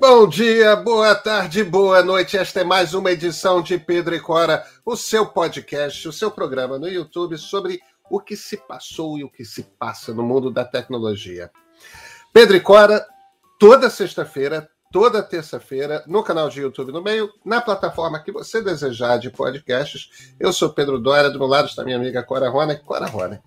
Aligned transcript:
Bom 0.00 0.26
dia, 0.26 0.74
boa 0.74 1.14
tarde, 1.14 1.62
boa 1.62 2.02
noite. 2.02 2.38
Esta 2.38 2.60
é 2.60 2.64
mais 2.64 2.94
uma 2.94 3.12
edição 3.12 3.62
de 3.62 3.78
Pedro 3.78 4.14
e 4.14 4.20
Cora, 4.20 4.64
o 4.86 4.96
seu 4.96 5.26
podcast, 5.26 6.08
o 6.08 6.12
seu 6.12 6.30
programa 6.30 6.78
no 6.78 6.88
YouTube 6.88 7.36
sobre 7.36 7.78
o 8.10 8.18
que 8.18 8.34
se 8.34 8.56
passou 8.56 9.18
e 9.18 9.22
o 9.22 9.30
que 9.30 9.44
se 9.44 9.62
passa 9.78 10.14
no 10.14 10.22
mundo 10.22 10.50
da 10.50 10.64
tecnologia. 10.64 11.50
Pedro 12.32 12.56
e 12.56 12.60
Cora, 12.60 13.06
toda 13.60 13.90
sexta-feira, 13.90 14.68
toda 14.90 15.22
terça-feira, 15.22 16.02
no 16.06 16.24
canal 16.24 16.48
de 16.48 16.62
YouTube 16.62 16.90
no 16.90 17.02
meio, 17.02 17.30
na 17.44 17.60
plataforma 17.60 18.18
que 18.18 18.32
você 18.32 18.62
desejar 18.62 19.18
de 19.18 19.30
podcasts. 19.30 20.34
Eu 20.40 20.54
sou 20.54 20.70
Pedro 20.70 20.98
Dória, 20.98 21.30
do 21.30 21.38
meu 21.38 21.48
lado 21.48 21.68
está 21.68 21.84
minha 21.84 21.98
amiga 21.98 22.22
Cora 22.22 22.48
Rona. 22.48 22.76
Cora 22.76 23.06
Rona, 23.06 23.42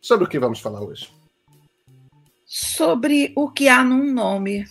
sobre 0.00 0.24
o 0.24 0.28
que 0.28 0.38
vamos 0.38 0.58
falar 0.58 0.80
hoje? 0.80 1.12
Sobre 2.46 3.32
o 3.36 3.50
que 3.50 3.68
há 3.68 3.84
num 3.84 4.12
nome 4.12 4.66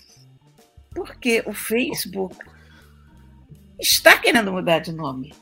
porque 0.94 1.44
o 1.46 1.54
Facebook 1.54 2.36
está 3.80 4.18
querendo 4.18 4.52
mudar 4.52 4.80
de 4.80 4.92
nome. 4.92 5.34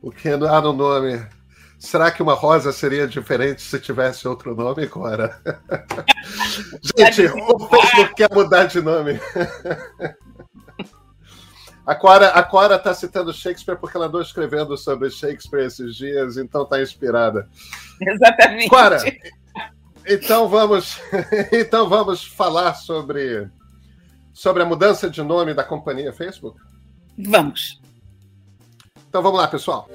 O 0.00 0.10
que 0.10 0.28
há 0.28 0.36
no 0.36 0.72
nome? 0.72 1.24
Será 1.78 2.10
que 2.10 2.22
uma 2.22 2.34
rosa 2.34 2.72
seria 2.72 3.08
diferente 3.08 3.60
se 3.62 3.80
tivesse 3.80 4.28
outro 4.28 4.54
nome, 4.54 4.86
Cora? 4.86 5.40
Gente, 6.96 7.26
o 7.26 7.58
Facebook 7.68 8.14
quer 8.14 8.32
mudar 8.32 8.66
de 8.66 8.80
nome. 8.80 9.20
A 11.84 11.94
Cora, 11.96 12.28
a 12.28 12.42
Cora 12.44 12.78
tá 12.78 12.94
citando 12.94 13.32
Shakespeare 13.32 13.76
porque 13.76 13.96
ela 13.96 14.06
andou 14.06 14.22
escrevendo 14.22 14.76
sobre 14.76 15.10
Shakespeare 15.10 15.66
esses 15.66 15.96
dias, 15.96 16.36
então 16.36 16.62
está 16.62 16.80
inspirada. 16.80 17.48
Exatamente. 18.00 18.68
Cora, 18.68 18.98
então 20.06 20.48
vamos, 20.48 21.00
então 21.52 21.88
vamos 21.88 22.24
falar 22.24 22.74
sobre 22.74 23.50
sobre 24.32 24.62
a 24.62 24.66
mudança 24.66 25.10
de 25.10 25.22
nome 25.22 25.54
da 25.54 25.64
companhia 25.64 26.12
Facebook? 26.12 26.60
Vamos. 27.18 27.80
Então 29.08 29.22
vamos 29.22 29.38
lá, 29.38 29.48
pessoal. 29.48 29.88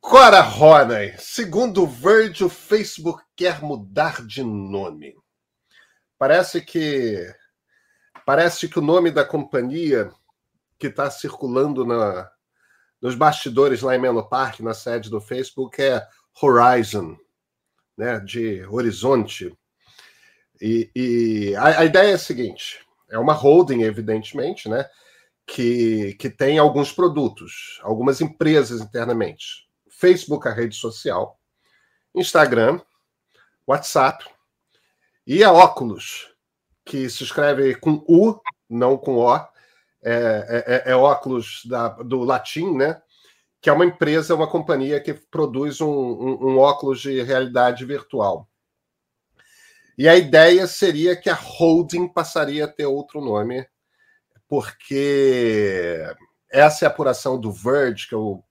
Cora 0.00 0.40
Ronay, 0.40 1.14
segundo 1.18 1.82
o 1.82 1.86
Verge, 1.86 2.44
o 2.44 2.48
Facebook 2.48 3.22
quer 3.36 3.62
mudar 3.62 4.24
de 4.26 4.42
nome. 4.42 5.14
Parece 6.18 6.60
que 6.60 7.24
Parece 8.28 8.68
que 8.68 8.78
o 8.78 8.82
nome 8.82 9.10
da 9.10 9.24
companhia 9.24 10.12
que 10.78 10.88
está 10.88 11.10
circulando 11.10 11.86
na, 11.86 12.30
nos 13.00 13.14
bastidores 13.14 13.80
lá 13.80 13.96
em 13.96 13.98
Menlo 13.98 14.28
Park, 14.28 14.60
na 14.60 14.74
sede 14.74 15.08
do 15.08 15.18
Facebook, 15.18 15.80
é 15.80 16.06
Horizon, 16.38 17.16
né, 17.96 18.20
de 18.20 18.66
horizonte. 18.66 19.56
E, 20.60 20.90
e 20.94 21.56
a, 21.56 21.80
a, 21.80 21.84
ideia 21.86 22.10
é 22.10 22.14
a 22.16 22.18
seguinte: 22.18 22.84
é 23.08 23.18
uma 23.18 23.32
holding, 23.32 23.80
evidentemente, 23.80 24.68
né, 24.68 24.86
que, 25.46 26.14
que 26.20 26.28
tem 26.28 26.58
alguns 26.58 26.92
produtos, 26.92 27.80
algumas 27.82 28.20
empresas 28.20 28.82
internamente. 28.82 29.66
Facebook, 29.88 30.46
a 30.46 30.52
rede 30.52 30.76
social, 30.76 31.40
Instagram, 32.14 32.78
WhatsApp 33.66 34.22
e 35.26 35.42
a 35.42 35.50
Oculus, 35.50 36.28
que 36.88 37.08
se 37.10 37.22
escreve 37.22 37.74
com 37.74 38.02
U, 38.08 38.40
não 38.68 38.96
com 38.96 39.16
O, 39.16 39.36
é, 39.36 39.44
é, 40.02 40.64
é, 40.66 40.92
é 40.92 40.96
óculos 40.96 41.60
da, 41.66 41.88
do 41.88 42.24
latim, 42.24 42.74
né? 42.74 43.00
Que 43.60 43.68
é 43.68 43.72
uma 43.72 43.84
empresa, 43.84 44.34
uma 44.34 44.50
companhia 44.50 44.98
que 44.98 45.12
produz 45.12 45.82
um, 45.82 45.86
um, 45.86 46.48
um 46.48 46.58
óculos 46.58 47.00
de 47.00 47.20
realidade 47.22 47.84
virtual. 47.84 48.48
E 49.98 50.08
a 50.08 50.16
ideia 50.16 50.66
seria 50.66 51.14
que 51.14 51.28
a 51.28 51.34
holding 51.34 52.08
passaria 52.08 52.64
a 52.64 52.68
ter 52.68 52.86
outro 52.86 53.20
nome, 53.20 53.66
porque 54.48 56.02
essa 56.50 56.84
é 56.84 56.88
a 56.88 56.90
apuração 56.90 57.38
do 57.38 57.52
Verge, 57.52 58.08
que 58.08 58.14
eu, 58.14 58.42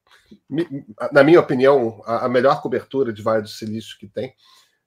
na 1.12 1.24
minha 1.24 1.40
opinião, 1.40 2.04
a 2.06 2.30
melhor 2.30 2.62
cobertura 2.62 3.12
de 3.12 3.24
Vale 3.24 3.42
do 3.42 3.48
Silício 3.48 3.98
que 3.98 4.08
tem, 4.08 4.36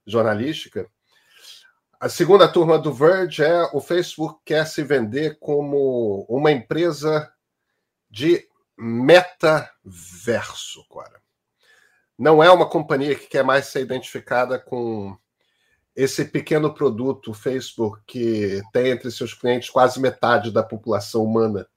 jornalística. 0.06 0.86
A 2.00 2.08
segunda 2.08 2.50
turma 2.50 2.78
do 2.78 2.94
Verge 2.94 3.44
é 3.44 3.62
o 3.74 3.80
Facebook 3.80 4.40
quer 4.42 4.66
se 4.66 4.82
vender 4.82 5.38
como 5.38 6.24
uma 6.30 6.50
empresa 6.50 7.30
de 8.08 8.48
metaverso, 8.74 9.78
cara. 10.88 11.20
Não 12.18 12.42
é 12.42 12.50
uma 12.50 12.66
companhia 12.66 13.14
que 13.14 13.26
quer 13.26 13.44
mais 13.44 13.66
ser 13.66 13.82
identificada 13.82 14.58
com 14.58 15.14
esse 15.94 16.24
pequeno 16.24 16.72
produto 16.72 17.34
Facebook 17.34 18.00
que 18.06 18.62
tem 18.72 18.88
entre 18.92 19.10
seus 19.10 19.34
clientes 19.34 19.68
quase 19.68 20.00
metade 20.00 20.50
da 20.50 20.62
população 20.62 21.22
humana. 21.22 21.68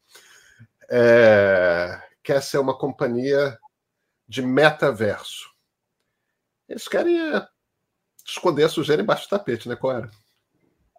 É, 0.90 2.02
quer 2.24 2.42
ser 2.42 2.60
uma 2.60 2.78
companhia 2.78 3.60
de 4.26 4.42
metaverso. 4.42 5.52
Eles 6.70 6.88
querem 6.88 7.20
esconder 8.26 8.64
a 8.64 8.70
sujeira 8.70 9.02
embaixo 9.02 9.26
do 9.26 9.30
tapete, 9.30 9.68
né, 9.68 9.76
Cora? 9.76 10.10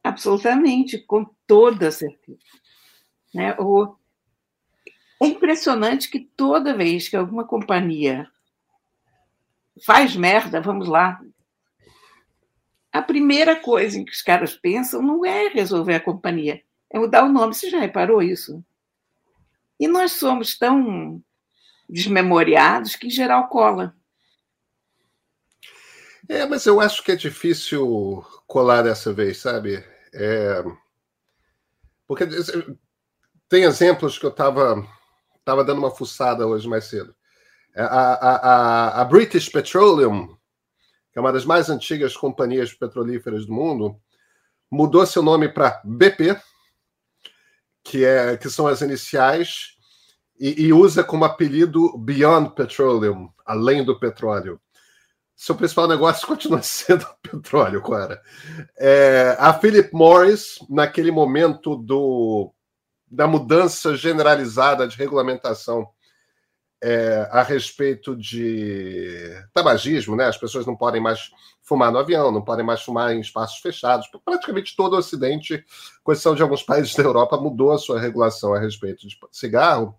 Absolutamente, 0.03 0.99
com 0.99 1.25
toda 1.47 1.91
certeza. 1.91 2.39
Né? 3.35 3.57
O... 3.59 3.97
É 5.23 5.27
impressionante 5.27 6.11
que 6.11 6.21
toda 6.21 6.77
vez 6.77 7.09
que 7.09 7.17
alguma 7.17 7.47
companhia 7.47 8.29
faz 9.85 10.15
merda, 10.15 10.61
vamos 10.61 10.89
lá, 10.89 11.21
a 12.93 13.03
primeira 13.03 13.57
coisa 13.57 13.99
em 13.99 14.05
que 14.05 14.13
os 14.13 14.23
caras 14.23 14.55
pensam 14.55 15.03
não 15.03 15.25
é 15.25 15.49
resolver 15.49 15.95
a 15.95 16.01
companhia, 16.01 16.63
é 16.91 16.99
mudar 16.99 17.25
o 17.25 17.33
nome. 17.33 17.55
Você 17.55 17.69
já 17.69 17.81
reparou 17.81 18.23
isso? 18.23 18.65
E 19.81 19.89
nós 19.89 20.13
somos 20.13 20.57
tão 20.57 21.21
desmemoriados 21.89 22.95
que, 22.95 23.09
em 23.09 23.11
geral, 23.11 23.49
cola. 23.49 23.97
É, 26.29 26.47
mas 26.47 26.65
eu 26.67 26.81
acho 26.81 27.03
que 27.03 27.13
é 27.13 27.17
difícil 27.17 28.25
colar 28.47 28.83
dessa 28.83 29.13
vez, 29.13 29.39
sabe? 29.39 29.85
É... 30.13 30.65
Porque 32.07 32.25
tem 33.49 33.65
exemplos 33.65 34.19
que 34.19 34.25
eu 34.25 34.31
estava 34.31 34.87
tava 35.45 35.63
dando 35.63 35.79
uma 35.79 35.91
fuçada 35.91 36.47
hoje 36.47 36.67
mais 36.69 36.85
cedo. 36.85 37.15
É, 37.75 37.83
a, 37.83 38.15
a, 38.15 39.01
a, 39.03 39.05
British 39.05 39.49
Petroleum, 39.49 40.29
que 41.13 41.19
é 41.19 41.21
uma 41.21 41.33
das 41.33 41.45
mais 41.45 41.69
antigas 41.69 42.17
companhias 42.17 42.73
petrolíferas 42.73 43.45
do 43.45 43.53
mundo, 43.53 44.01
mudou 44.71 45.05
seu 45.05 45.23
nome 45.23 45.49
para 45.49 45.83
BP, 45.85 46.41
que, 47.83 48.05
é, 48.05 48.37
que 48.37 48.49
são 48.49 48.67
as 48.67 48.81
iniciais, 48.81 49.77
e, 50.41 50.67
e 50.67 50.73
usa 50.73 51.05
como 51.05 51.25
apelido 51.25 51.97
Beyond 51.99 52.55
Petroleum, 52.55 53.31
além 53.45 53.85
do 53.85 53.99
petróleo 53.99 54.61
seu 55.37 55.55
principal 55.55 55.89
negócio 55.89 56.27
continua 56.29 56.63
sendo 56.63 57.07
petróleo, 57.23 57.83
cara. 57.83 58.21
É, 58.79 59.37
a 59.39 59.53
Philip 59.55 59.93
Morris, 59.93 60.59
naquele 60.69 61.11
momento 61.11 61.77
do, 61.77 62.53
da 63.11 63.27
mudança 63.27 63.97
generalizada 63.97 64.87
de 64.87 64.97
regulamentação 64.97 65.89
é, 66.83 67.27
a 67.31 67.43
respeito 67.43 68.15
de 68.15 69.31
tabagismo, 69.55 70.15
né? 70.15 70.27
As 70.27 70.37
pessoas 70.37 70.67
não 70.67 70.77
podem 70.77 71.01
mais 71.01 71.31
fumar 71.63 71.91
no 71.91 71.99
avião, 71.99 72.31
não 72.31 72.43
podem 72.43 72.65
mais 72.65 72.83
fumar 72.83 73.15
em 73.15 73.21
espaços 73.21 73.59
fechados. 73.59 74.07
Praticamente 74.23 74.77
todo 74.77 74.93
o 74.93 74.99
Ocidente, 74.99 75.65
com 76.03 76.13
exceção 76.13 76.35
de 76.35 76.43
alguns 76.43 76.63
países 76.63 76.95
da 76.95 77.03
Europa, 77.03 77.39
mudou 77.39 77.73
a 77.73 77.79
sua 77.79 77.99
regulação 77.99 78.53
a 78.53 78.59
respeito 78.59 79.09
de 79.09 79.19
cigarro. 79.33 79.99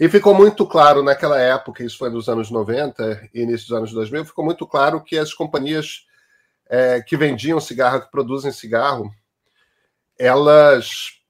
E 0.00 0.08
ficou 0.08 0.32
muito 0.32 0.66
claro 0.66 1.02
naquela 1.02 1.38
época, 1.38 1.84
isso 1.84 1.98
foi 1.98 2.08
nos 2.08 2.26
anos 2.26 2.50
90 2.50 3.28
e 3.34 3.42
início 3.42 3.68
dos 3.68 3.76
anos 3.76 3.92
2000, 3.92 4.24
ficou 4.24 4.42
muito 4.42 4.66
claro 4.66 5.04
que 5.04 5.18
as 5.18 5.34
companhias 5.34 6.06
é, 6.70 7.02
que 7.02 7.18
vendiam 7.18 7.60
cigarro, 7.60 8.00
que 8.00 8.10
produzem 8.10 8.50
cigarro, 8.50 9.12
elas 10.18 11.20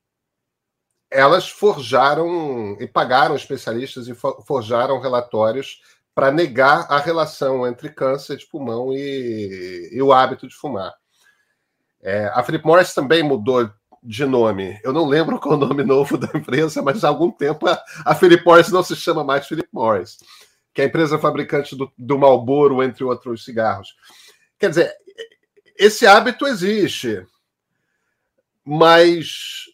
elas 1.10 1.48
forjaram 1.48 2.76
e 2.78 2.86
pagaram 2.86 3.34
especialistas 3.34 4.06
e 4.06 4.14
forjaram 4.14 5.00
relatórios 5.00 5.80
para 6.14 6.30
negar 6.30 6.86
a 6.88 7.00
relação 7.00 7.66
entre 7.66 7.88
câncer 7.88 8.36
de 8.36 8.46
pulmão 8.46 8.92
e, 8.92 9.90
e 9.92 10.00
o 10.00 10.12
hábito 10.12 10.46
de 10.46 10.54
fumar. 10.54 10.94
É, 12.00 12.26
a 12.26 12.40
Philip 12.44 12.64
Morris 12.64 12.94
também 12.94 13.24
mudou 13.24 13.68
de 14.02 14.24
nome. 14.24 14.80
Eu 14.82 14.92
não 14.92 15.06
lembro 15.06 15.38
qual 15.38 15.54
é 15.54 15.56
o 15.56 15.60
nome 15.68 15.84
novo 15.84 16.16
da 16.16 16.28
empresa, 16.34 16.82
mas 16.82 17.04
há 17.04 17.08
algum 17.08 17.30
tempo 17.30 17.68
a, 17.68 17.82
a 18.04 18.14
Philip 18.14 18.44
Morris 18.44 18.70
não 18.70 18.82
se 18.82 18.96
chama 18.96 19.22
mais 19.22 19.46
Philip 19.46 19.68
Morris, 19.72 20.18
que 20.72 20.80
é 20.80 20.84
a 20.84 20.88
empresa 20.88 21.18
fabricante 21.18 21.76
do, 21.76 21.90
do 21.96 22.18
Marlboro, 22.18 22.82
entre 22.82 23.04
outros 23.04 23.44
cigarros. 23.44 23.94
Quer 24.58 24.70
dizer, 24.70 24.94
esse 25.76 26.06
hábito 26.06 26.46
existe. 26.46 27.26
mas. 28.64 29.64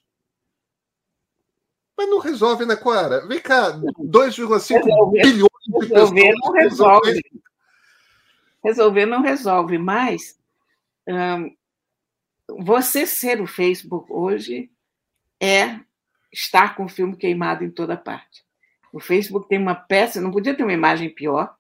Mas 1.99 2.11
não 2.11 2.19
resolve, 2.19 2.67
né, 2.67 2.77
Clara? 2.77 3.27
Vem 3.27 3.41
cá, 3.41 3.73
2,5 3.73 5.13
bilhões 5.13 5.49
de 5.67 5.89
resolver 5.89 6.33
não 6.43 6.53
resolve. 6.53 7.23
Resolver 8.63 9.07
não 9.07 9.23
resolve, 9.23 9.79
mas 9.79 10.39
hum, 11.09 11.57
você 12.49 13.07
ser 13.07 13.41
o 13.41 13.47
Facebook 13.47 14.13
hoje 14.13 14.71
é 15.41 15.81
estar 16.33 16.77
com 16.77 16.85
o 16.85 16.89
filme 16.89 17.17
queimado 17.17 17.65
em 17.65 17.71
toda 17.71 17.97
parte. 17.97 18.45
O 18.93 19.01
Facebook 19.01 19.49
tem 19.49 19.59
uma 19.59 19.75
peça, 19.75 20.21
não 20.21 20.31
podia 20.31 20.57
ter 20.57 20.63
uma 20.63 20.73
imagem 20.73 21.11
pior. 21.11 21.55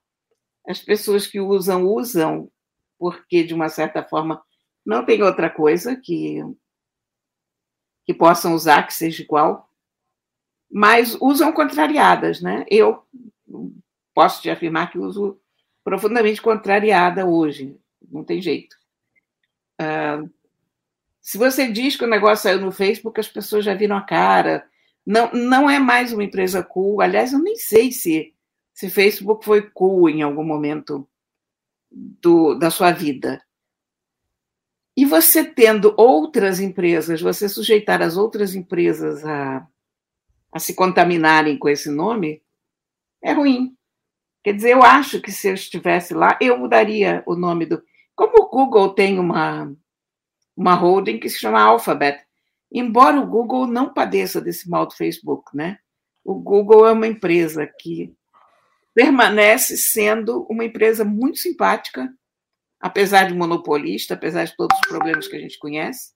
As 0.66 0.80
pessoas 0.80 1.26
que 1.26 1.40
usam, 1.40 1.84
usam 1.84 2.50
porque, 2.98 3.44
de 3.44 3.54
uma 3.54 3.68
certa 3.68 4.02
forma, 4.02 4.42
não 4.84 5.04
tem 5.04 5.22
outra 5.22 5.50
coisa 5.50 5.96
que, 5.96 6.40
que 8.04 8.14
possam 8.14 8.54
usar 8.54 8.86
que 8.86 8.94
seja 8.94 9.22
igual, 9.22 9.68
mas 10.70 11.16
usam 11.20 11.52
contrariadas, 11.52 12.40
né? 12.40 12.64
Eu 12.70 13.04
posso 14.14 14.40
te 14.40 14.48
afirmar 14.48 14.90
que 14.90 14.98
uso 14.98 15.40
profundamente 15.84 16.40
contrariada 16.40 17.26
hoje, 17.26 17.78
não 18.10 18.24
tem 18.24 18.40
jeito. 18.40 18.76
Uh, 19.80 20.28
se 21.26 21.38
você 21.38 21.68
diz 21.68 21.96
que 21.96 22.04
o 22.04 22.08
negócio 22.08 22.44
saiu 22.44 22.60
no 22.60 22.70
Facebook, 22.70 23.18
as 23.18 23.26
pessoas 23.26 23.64
já 23.64 23.74
viram 23.74 23.96
a 23.96 24.00
cara. 24.00 24.64
Não, 25.04 25.28
não 25.32 25.68
é 25.68 25.76
mais 25.76 26.12
uma 26.12 26.22
empresa 26.22 26.62
cool. 26.62 27.00
Aliás, 27.00 27.32
eu 27.32 27.40
nem 27.40 27.56
sei 27.56 27.90
se 27.90 28.32
se 28.72 28.88
Facebook 28.88 29.44
foi 29.44 29.68
cool 29.70 30.08
em 30.08 30.22
algum 30.22 30.44
momento 30.44 31.08
do, 31.90 32.54
da 32.54 32.70
sua 32.70 32.92
vida. 32.92 33.42
E 34.96 35.04
você 35.04 35.44
tendo 35.44 35.92
outras 35.96 36.60
empresas, 36.60 37.20
você 37.20 37.48
sujeitar 37.48 38.02
as 38.02 38.16
outras 38.16 38.54
empresas 38.54 39.24
a, 39.24 39.66
a 40.52 40.60
se 40.60 40.74
contaminarem 40.74 41.58
com 41.58 41.68
esse 41.68 41.90
nome, 41.90 42.40
é 43.20 43.32
ruim. 43.32 43.76
Quer 44.44 44.52
dizer, 44.52 44.74
eu 44.74 44.82
acho 44.84 45.20
que 45.20 45.32
se 45.32 45.48
eu 45.48 45.54
estivesse 45.54 46.14
lá, 46.14 46.38
eu 46.40 46.56
mudaria 46.56 47.24
o 47.26 47.34
nome 47.34 47.66
do. 47.66 47.82
Como 48.14 48.44
o 48.44 48.48
Google 48.48 48.94
tem 48.94 49.18
uma, 49.18 49.74
uma 50.56 50.74
holding 50.74 51.18
que 51.18 51.28
se 51.28 51.38
chama 51.38 51.60
Alphabet, 51.60 52.24
embora 52.72 53.20
o 53.20 53.26
Google 53.26 53.66
não 53.66 53.92
padeça 53.92 54.40
desse 54.40 54.68
mal 54.68 54.86
do 54.86 54.94
Facebook, 54.94 55.54
né? 55.54 55.78
O 56.24 56.34
Google 56.34 56.86
é 56.86 56.92
uma 56.92 57.06
empresa 57.06 57.66
que 57.66 58.12
permanece 58.94 59.76
sendo 59.76 60.46
uma 60.48 60.64
empresa 60.64 61.04
muito 61.04 61.38
simpática, 61.38 62.08
apesar 62.80 63.28
de 63.28 63.34
monopolista, 63.34 64.14
apesar 64.14 64.44
de 64.44 64.56
todos 64.56 64.76
os 64.78 64.88
problemas 64.88 65.28
que 65.28 65.36
a 65.36 65.38
gente 65.38 65.58
conhece. 65.58 66.14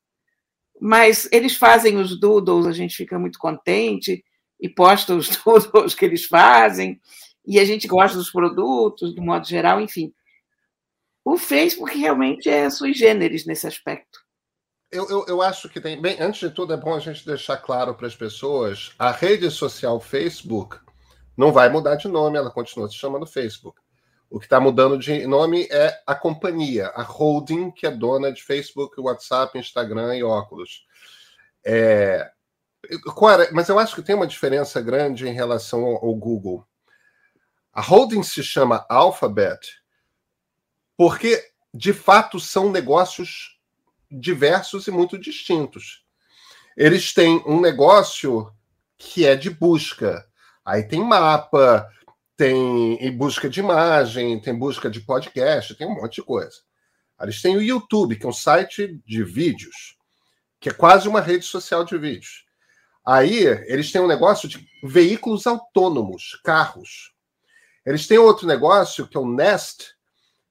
Mas 0.81 1.29
eles 1.31 1.57
fazem 1.57 1.99
os 1.99 2.19
doodles, 2.19 2.67
a 2.67 2.73
gente 2.73 2.97
fica 2.97 3.19
muito 3.19 3.39
contente 3.39 4.25
e 4.59 4.69
posta 4.69 5.15
os 5.15 5.29
doodles 5.45 5.95
que 5.95 6.05
eles 6.05 6.25
fazem, 6.25 6.99
e 7.47 7.59
a 7.59 7.65
gente 7.65 7.87
gosta 7.87 8.17
dos 8.17 8.31
produtos, 8.31 9.15
do 9.15 9.23
modo 9.23 9.47
geral, 9.47 9.81
enfim. 9.81 10.13
O 11.25 11.37
Facebook 11.37 11.97
realmente 11.97 12.49
é 12.49 12.71
sui 12.71 12.95
generis 12.95 13.45
nesse 13.45 13.67
aspecto. 13.67 14.21
Eu, 14.91 15.09
eu, 15.09 15.25
eu, 15.29 15.43
acho 15.43 15.69
que 15.69 15.81
tem. 15.81 16.01
Bem, 16.01 16.21
antes 16.21 16.41
de 16.41 16.51
tudo, 16.51 16.73
é 16.73 16.77
bom 16.77 16.95
a 16.95 16.99
gente 16.99 17.25
deixar 17.25 17.57
claro 17.57 17.95
para 17.95 18.07
as 18.07 18.17
pessoas: 18.17 18.93
a 18.99 19.13
rede 19.13 19.51
social 19.51 20.01
Facebook 20.01 20.79
não 21.37 21.53
vai 21.53 21.69
mudar 21.69 21.95
de 21.95 22.09
nome, 22.09 22.37
ela 22.37 22.51
continua 22.51 22.89
se 22.89 22.97
chamando 22.97 23.25
Facebook. 23.25 23.81
O 24.29 24.39
que 24.39 24.47
está 24.47 24.61
mudando 24.61 24.99
de 24.99 25.27
nome 25.27 25.67
é 25.71 26.01
a 26.07 26.15
companhia, 26.15 26.89
a 26.89 27.03
holding, 27.03 27.71
que 27.71 27.87
é 27.87 27.91
dona 27.91 28.33
de 28.33 28.43
Facebook, 28.43 29.01
WhatsApp, 29.01 29.59
Instagram 29.59 30.17
e 30.17 30.23
óculos. 30.23 30.87
É... 31.65 32.31
Mas 33.53 33.69
eu 33.69 33.79
acho 33.79 33.95
que 33.95 34.03
tem 34.03 34.15
uma 34.15 34.27
diferença 34.27 34.81
grande 34.81 35.29
em 35.29 35.33
relação 35.33 35.85
ao 35.85 36.15
Google. 36.15 36.67
A 37.73 37.81
holding 37.81 38.23
se 38.23 38.43
chama 38.43 38.85
Alphabet 38.89 39.81
porque, 40.97 41.43
de 41.73 41.93
fato, 41.93 42.39
são 42.39 42.71
negócios 42.71 43.60
diversos 44.11 44.87
e 44.87 44.91
muito 44.91 45.19
distintos. 45.19 46.05
Eles 46.77 47.13
têm 47.13 47.43
um 47.47 47.61
negócio 47.61 48.51
que 48.99 49.27
é 49.27 49.35
de 49.35 49.51
busca, 49.51 50.27
Aí 50.65 50.85
tem 50.85 51.03
mapa, 51.03 51.89
tem 52.37 53.17
busca 53.17 53.49
de 53.49 53.61
imagem, 53.61 54.41
tem 54.41 54.57
busca 54.57 54.91
de 54.91 55.01
podcast, 55.01 55.75
tem 55.75 55.87
um 55.87 55.95
monte 55.95 56.17
de 56.17 56.23
coisa. 56.23 56.59
Eles 57.21 57.43
têm 57.43 57.57
o 57.57 57.63
YouTube, 57.63 58.17
que 58.17 58.25
é 58.25 58.29
um 58.29 58.33
site 58.33 59.03
de 59.05 59.25
vídeos, 59.25 59.97
que 60.61 60.69
é 60.69 60.73
quase 60.73 61.09
uma 61.09 61.21
rede 61.21 61.45
social 61.45 61.85
de 61.85 61.99
vídeos. 61.99 62.45
Aí 63.05 63.47
eles 63.67 63.91
têm 63.91 64.01
um 64.01 64.07
negócio 64.07 64.49
de 64.49 64.65
veículos 64.85 65.47
autônomos, 65.47 66.41
carros. 66.45 67.13
Eles 67.85 68.07
têm 68.07 68.19
outro 68.19 68.47
negócio 68.47 69.09
que 69.09 69.17
é 69.17 69.21
o 69.21 69.29
Nest, 69.29 69.95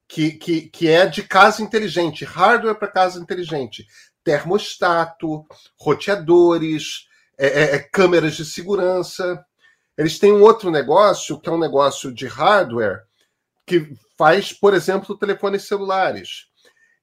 que, 0.09 0.31
que, 0.31 0.61
que 0.69 0.89
é 0.89 1.05
de 1.05 1.23
casa 1.23 1.61
inteligente, 1.61 2.25
hardware 2.25 2.79
para 2.79 2.87
casa 2.87 3.19
inteligente, 3.19 3.85
termostato, 4.23 5.45
roteadores, 5.79 7.07
é, 7.37 7.47
é, 7.47 7.75
é 7.75 7.79
câmeras 7.79 8.35
de 8.35 8.43
segurança. 8.43 9.45
Eles 9.95 10.17
têm 10.17 10.33
um 10.33 10.41
outro 10.41 10.71
negócio, 10.71 11.39
que 11.39 11.47
é 11.47 11.51
um 11.51 11.59
negócio 11.59 12.11
de 12.11 12.25
hardware, 12.25 13.03
que 13.65 13.93
faz, 14.17 14.51
por 14.51 14.73
exemplo, 14.73 15.17
telefones 15.17 15.67
celulares. 15.67 16.47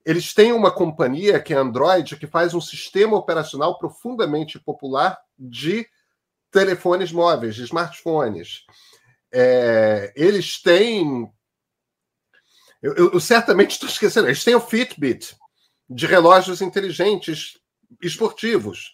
Eles 0.05 0.33
têm 0.33 0.51
uma 0.51 0.71
companhia, 0.71 1.39
que 1.39 1.53
é 1.53 1.57
Android, 1.57 2.17
que 2.17 2.27
faz 2.27 2.53
um 2.53 2.61
sistema 2.61 3.17
operacional 3.17 3.77
profundamente 3.77 4.59
popular 4.59 5.17
de 5.39 5.87
telefones 6.51 7.11
móveis, 7.11 7.55
de 7.55 7.63
smartphones. 7.63 8.65
É, 9.31 10.13
eles 10.15 10.61
têm. 10.61 11.31
Eu, 12.81 12.93
eu, 12.95 13.11
eu 13.13 13.19
certamente 13.19 13.71
estou 13.71 13.89
esquecendo. 13.89 14.27
Eles 14.27 14.43
têm 14.43 14.55
o 14.55 14.61
Fitbit, 14.61 15.35
de 15.89 16.05
relógios 16.05 16.61
inteligentes 16.61 17.57
esportivos. 18.01 18.91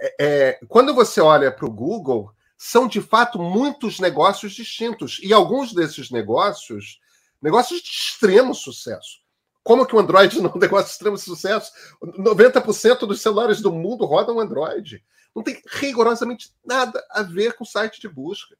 É, 0.00 0.14
é 0.18 0.60
quando 0.68 0.94
você 0.94 1.20
olha 1.20 1.50
para 1.50 1.66
o 1.66 1.70
Google, 1.70 2.32
são 2.58 2.88
de 2.88 3.00
fato 3.00 3.38
muitos 3.38 4.00
negócios 4.00 4.52
distintos. 4.52 5.20
E 5.22 5.32
alguns 5.32 5.72
desses 5.72 6.10
negócios, 6.10 7.00
negócios 7.40 7.80
de 7.80 7.88
extremo 7.88 8.54
sucesso. 8.54 9.20
Como 9.62 9.84
que 9.86 9.96
o 9.96 9.98
Android 9.98 10.36
não 10.40 10.50
é 10.50 10.54
um 10.54 10.58
negócio 10.58 10.86
de 10.86 10.92
extremo 10.92 11.18
sucesso? 11.18 11.72
90% 12.02 13.00
dos 13.00 13.20
celulares 13.20 13.60
do 13.60 13.72
mundo 13.72 14.04
rodam 14.04 14.40
Android. 14.40 15.02
Não 15.34 15.42
tem 15.42 15.60
rigorosamente 15.66 16.50
nada 16.64 17.04
a 17.10 17.22
ver 17.22 17.54
com 17.54 17.64
site 17.64 18.00
de 18.00 18.08
busca. 18.08 18.56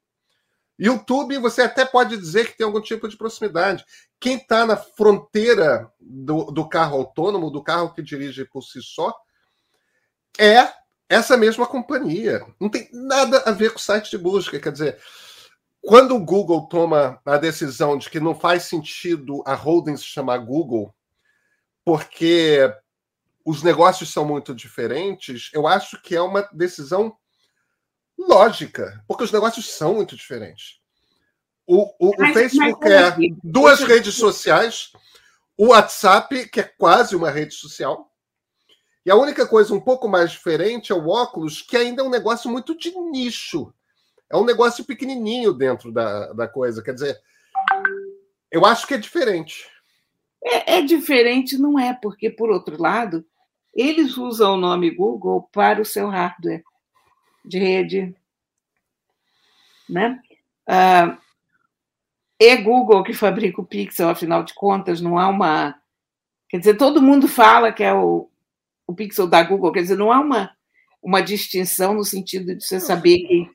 YouTube, 0.77 1.37
você 1.39 1.63
até 1.63 1.85
pode 1.85 2.17
dizer 2.17 2.47
que 2.47 2.57
tem 2.57 2.65
algum 2.65 2.81
tipo 2.81 3.07
de 3.07 3.17
proximidade. 3.17 3.83
Quem 4.19 4.37
está 4.37 4.65
na 4.65 4.77
fronteira 4.77 5.91
do, 5.99 6.45
do 6.45 6.67
carro 6.69 6.97
autônomo, 6.97 7.49
do 7.49 7.63
carro 7.63 7.93
que 7.93 8.01
dirige 8.01 8.45
por 8.45 8.61
si 8.61 8.81
só, 8.81 9.13
é 10.37 10.71
essa 11.09 11.35
mesma 11.35 11.65
companhia. 11.65 12.45
Não 12.59 12.69
tem 12.69 12.87
nada 12.91 13.41
a 13.45 13.51
ver 13.51 13.71
com 13.71 13.79
o 13.79 13.81
site 13.81 14.11
de 14.11 14.17
busca. 14.17 14.59
Quer 14.59 14.71
dizer, 14.71 14.99
quando 15.81 16.15
o 16.15 16.23
Google 16.23 16.67
toma 16.67 17.19
a 17.25 17.37
decisão 17.37 17.97
de 17.97 18.09
que 18.09 18.19
não 18.19 18.35
faz 18.35 18.63
sentido 18.63 19.41
a 19.45 19.55
holding 19.55 19.97
se 19.97 20.03
chamar 20.03 20.37
Google, 20.39 20.93
porque 21.83 22.59
os 23.45 23.63
negócios 23.63 24.11
são 24.11 24.25
muito 24.25 24.53
diferentes, 24.53 25.49
eu 25.53 25.65
acho 25.65 26.01
que 26.01 26.15
é 26.15 26.21
uma 26.21 26.47
decisão 26.51 27.15
lógica, 28.17 29.03
porque 29.07 29.23
os 29.23 29.31
negócios 29.31 29.69
são 29.69 29.95
muito 29.95 30.15
diferentes. 30.15 30.79
O, 31.65 31.93
o, 31.99 32.15
mas, 32.17 32.31
o 32.31 32.33
Facebook 32.33 32.79
mas, 32.81 32.93
é 32.93 33.15
duas 33.43 33.81
redes 33.81 34.15
sociais, 34.15 34.91
o 35.57 35.67
WhatsApp, 35.67 36.49
que 36.49 36.61
é 36.61 36.63
quase 36.63 37.15
uma 37.15 37.29
rede 37.29 37.53
social, 37.53 38.11
e 39.05 39.11
a 39.11 39.15
única 39.15 39.47
coisa 39.47 39.73
um 39.73 39.79
pouco 39.79 40.07
mais 40.07 40.31
diferente 40.31 40.91
é 40.91 40.95
o 40.95 41.07
óculos, 41.07 41.61
que 41.61 41.77
ainda 41.77 42.01
é 42.01 42.05
um 42.05 42.09
negócio 42.09 42.51
muito 42.51 42.77
de 42.77 42.91
nicho. 42.91 43.73
É 44.29 44.35
um 44.35 44.43
negócio 44.43 44.83
pequenininho 44.83 45.53
dentro 45.53 45.93
da, 45.93 46.33
da 46.33 46.47
coisa. 46.47 46.83
Quer 46.83 46.93
dizer, 46.93 47.17
eu 48.51 48.65
acho 48.65 48.85
que 48.85 48.95
é 48.95 48.97
diferente. 48.97 49.65
É, 50.43 50.79
é 50.79 50.81
diferente, 50.81 51.57
não 51.57 51.79
é, 51.79 51.93
porque, 51.93 52.29
por 52.29 52.49
outro 52.49 52.81
lado, 52.81 53.25
eles 53.73 54.17
usam 54.17 54.55
o 54.55 54.57
nome 54.57 54.91
Google 54.91 55.47
para 55.53 55.81
o 55.81 55.85
seu 55.85 56.09
hardware 56.09 56.63
de 57.47 57.57
rede. 57.59 58.15
Né? 59.89 60.19
Ah, 60.67 61.17
é 62.39 62.55
Google 62.57 63.03
que 63.03 63.13
fabrica 63.13 63.61
o 63.61 63.65
Pixel, 63.65 64.09
afinal 64.09 64.43
de 64.43 64.53
contas, 64.53 65.01
não 65.01 65.17
há 65.17 65.27
uma. 65.27 65.75
Quer 66.49 66.59
dizer, 66.59 66.77
todo 66.77 67.01
mundo 67.01 67.27
fala 67.27 67.73
que 67.73 67.83
é 67.83 67.93
o, 67.93 68.29
o 68.87 68.95
pixel 68.95 69.27
da 69.27 69.43
Google, 69.43 69.71
quer 69.71 69.81
dizer, 69.81 69.97
não 69.97 70.13
há 70.13 70.19
uma, 70.19 70.51
uma 71.03 71.21
distinção 71.21 71.93
no 71.93 72.05
sentido 72.05 72.55
de 72.55 72.63
você 72.63 72.79
saber 72.79 73.17
que, 73.17 73.51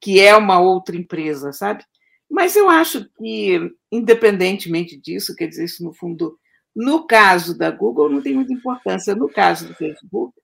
que 0.00 0.20
é 0.20 0.36
uma 0.36 0.60
outra 0.60 0.94
empresa, 0.96 1.52
sabe? 1.52 1.82
Mas 2.30 2.54
eu 2.54 2.68
acho 2.68 3.08
que, 3.16 3.72
independentemente 3.90 5.00
disso, 5.00 5.34
quer 5.34 5.46
dizer, 5.46 5.64
isso 5.64 5.82
no 5.82 5.94
fundo, 5.94 6.38
no 6.74 7.06
caso 7.06 7.56
da 7.56 7.70
Google, 7.70 8.10
não 8.10 8.20
tem 8.20 8.34
muita 8.34 8.52
importância. 8.52 9.14
No 9.14 9.28
caso 9.28 9.68
do 9.68 9.74
Facebook, 9.74 10.34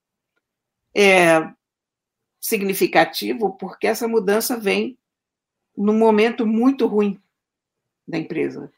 é 0.95 1.47
significativo 2.43 3.51
porque 3.53 3.87
essa 3.87 4.05
mudança 4.05 4.57
vem 4.57 4.97
num 5.77 5.97
momento 5.97 6.45
muito 6.45 6.85
ruim 6.85 7.17
da 8.05 8.17
empresa. 8.17 8.69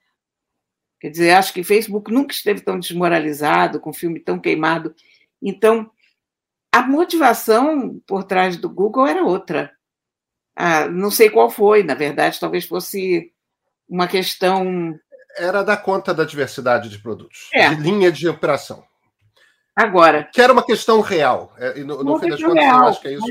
Quer 0.99 1.09
dizer, 1.09 1.31
acho 1.31 1.51
que 1.51 1.63
Facebook 1.63 2.13
nunca 2.13 2.31
esteve 2.31 2.61
tão 2.61 2.79
desmoralizado, 2.79 3.79
com 3.79 3.91
filme 3.91 4.19
tão 4.19 4.39
queimado. 4.39 4.93
Então, 5.41 5.89
a 6.71 6.83
motivação 6.83 7.99
por 8.05 8.23
trás 8.23 8.55
do 8.55 8.69
Google 8.69 9.07
era 9.07 9.23
outra. 9.23 9.71
Ah, 10.55 10.87
não 10.87 11.09
sei 11.09 11.31
qual 11.31 11.49
foi, 11.49 11.81
na 11.81 11.95
verdade, 11.95 12.39
talvez 12.39 12.65
fosse 12.65 13.33
uma 13.89 14.07
questão. 14.07 14.95
Era 15.37 15.63
dar 15.63 15.77
conta 15.77 16.13
da 16.13 16.23
diversidade 16.23 16.87
de 16.87 16.99
produtos, 16.99 17.49
é. 17.51 17.73
de 17.73 17.81
linha 17.81 18.11
de 18.11 18.27
operação. 18.27 18.85
Agora. 19.75 20.29
Que 20.31 20.41
era 20.41 20.53
uma 20.53 20.65
questão 20.65 21.01
real. 21.01 21.53
É, 21.57 21.79
no, 21.83 22.03
no 22.03 22.19
fim 22.19 22.29
das 22.29 22.41
contas, 22.41 22.63
real, 22.63 22.81
eu 22.81 22.87
acho 22.87 23.01
que 23.01 23.07
é 23.09 23.13
isso. 23.13 23.25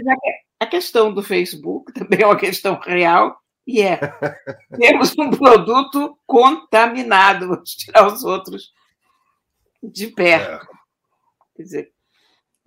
A, 0.61 0.65
a 0.65 0.67
questão 0.67 1.13
do 1.13 1.23
Facebook 1.23 1.93
também 1.95 2.21
é 2.21 2.27
uma 2.27 2.37
questão 2.37 2.79
real, 2.79 3.39
e 3.67 3.81
é. 3.81 3.99
Temos 4.79 5.17
um 5.19 5.31
produto 5.31 6.19
contaminado, 6.27 7.49
vamos 7.49 7.71
tirar 7.71 8.07
os 8.07 8.25
outros 8.25 8.73
de 9.83 10.09
perto. 10.09 10.65
É. 10.65 10.75
Quer 11.57 11.63
dizer, 11.63 11.93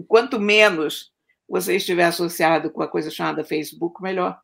quanto 0.08 0.40
menos 0.40 1.12
você 1.48 1.76
estiver 1.76 2.06
associado 2.06 2.72
com 2.72 2.82
a 2.82 2.88
coisa 2.88 3.10
chamada 3.10 3.44
Facebook, 3.44 4.02
melhor. 4.02 4.40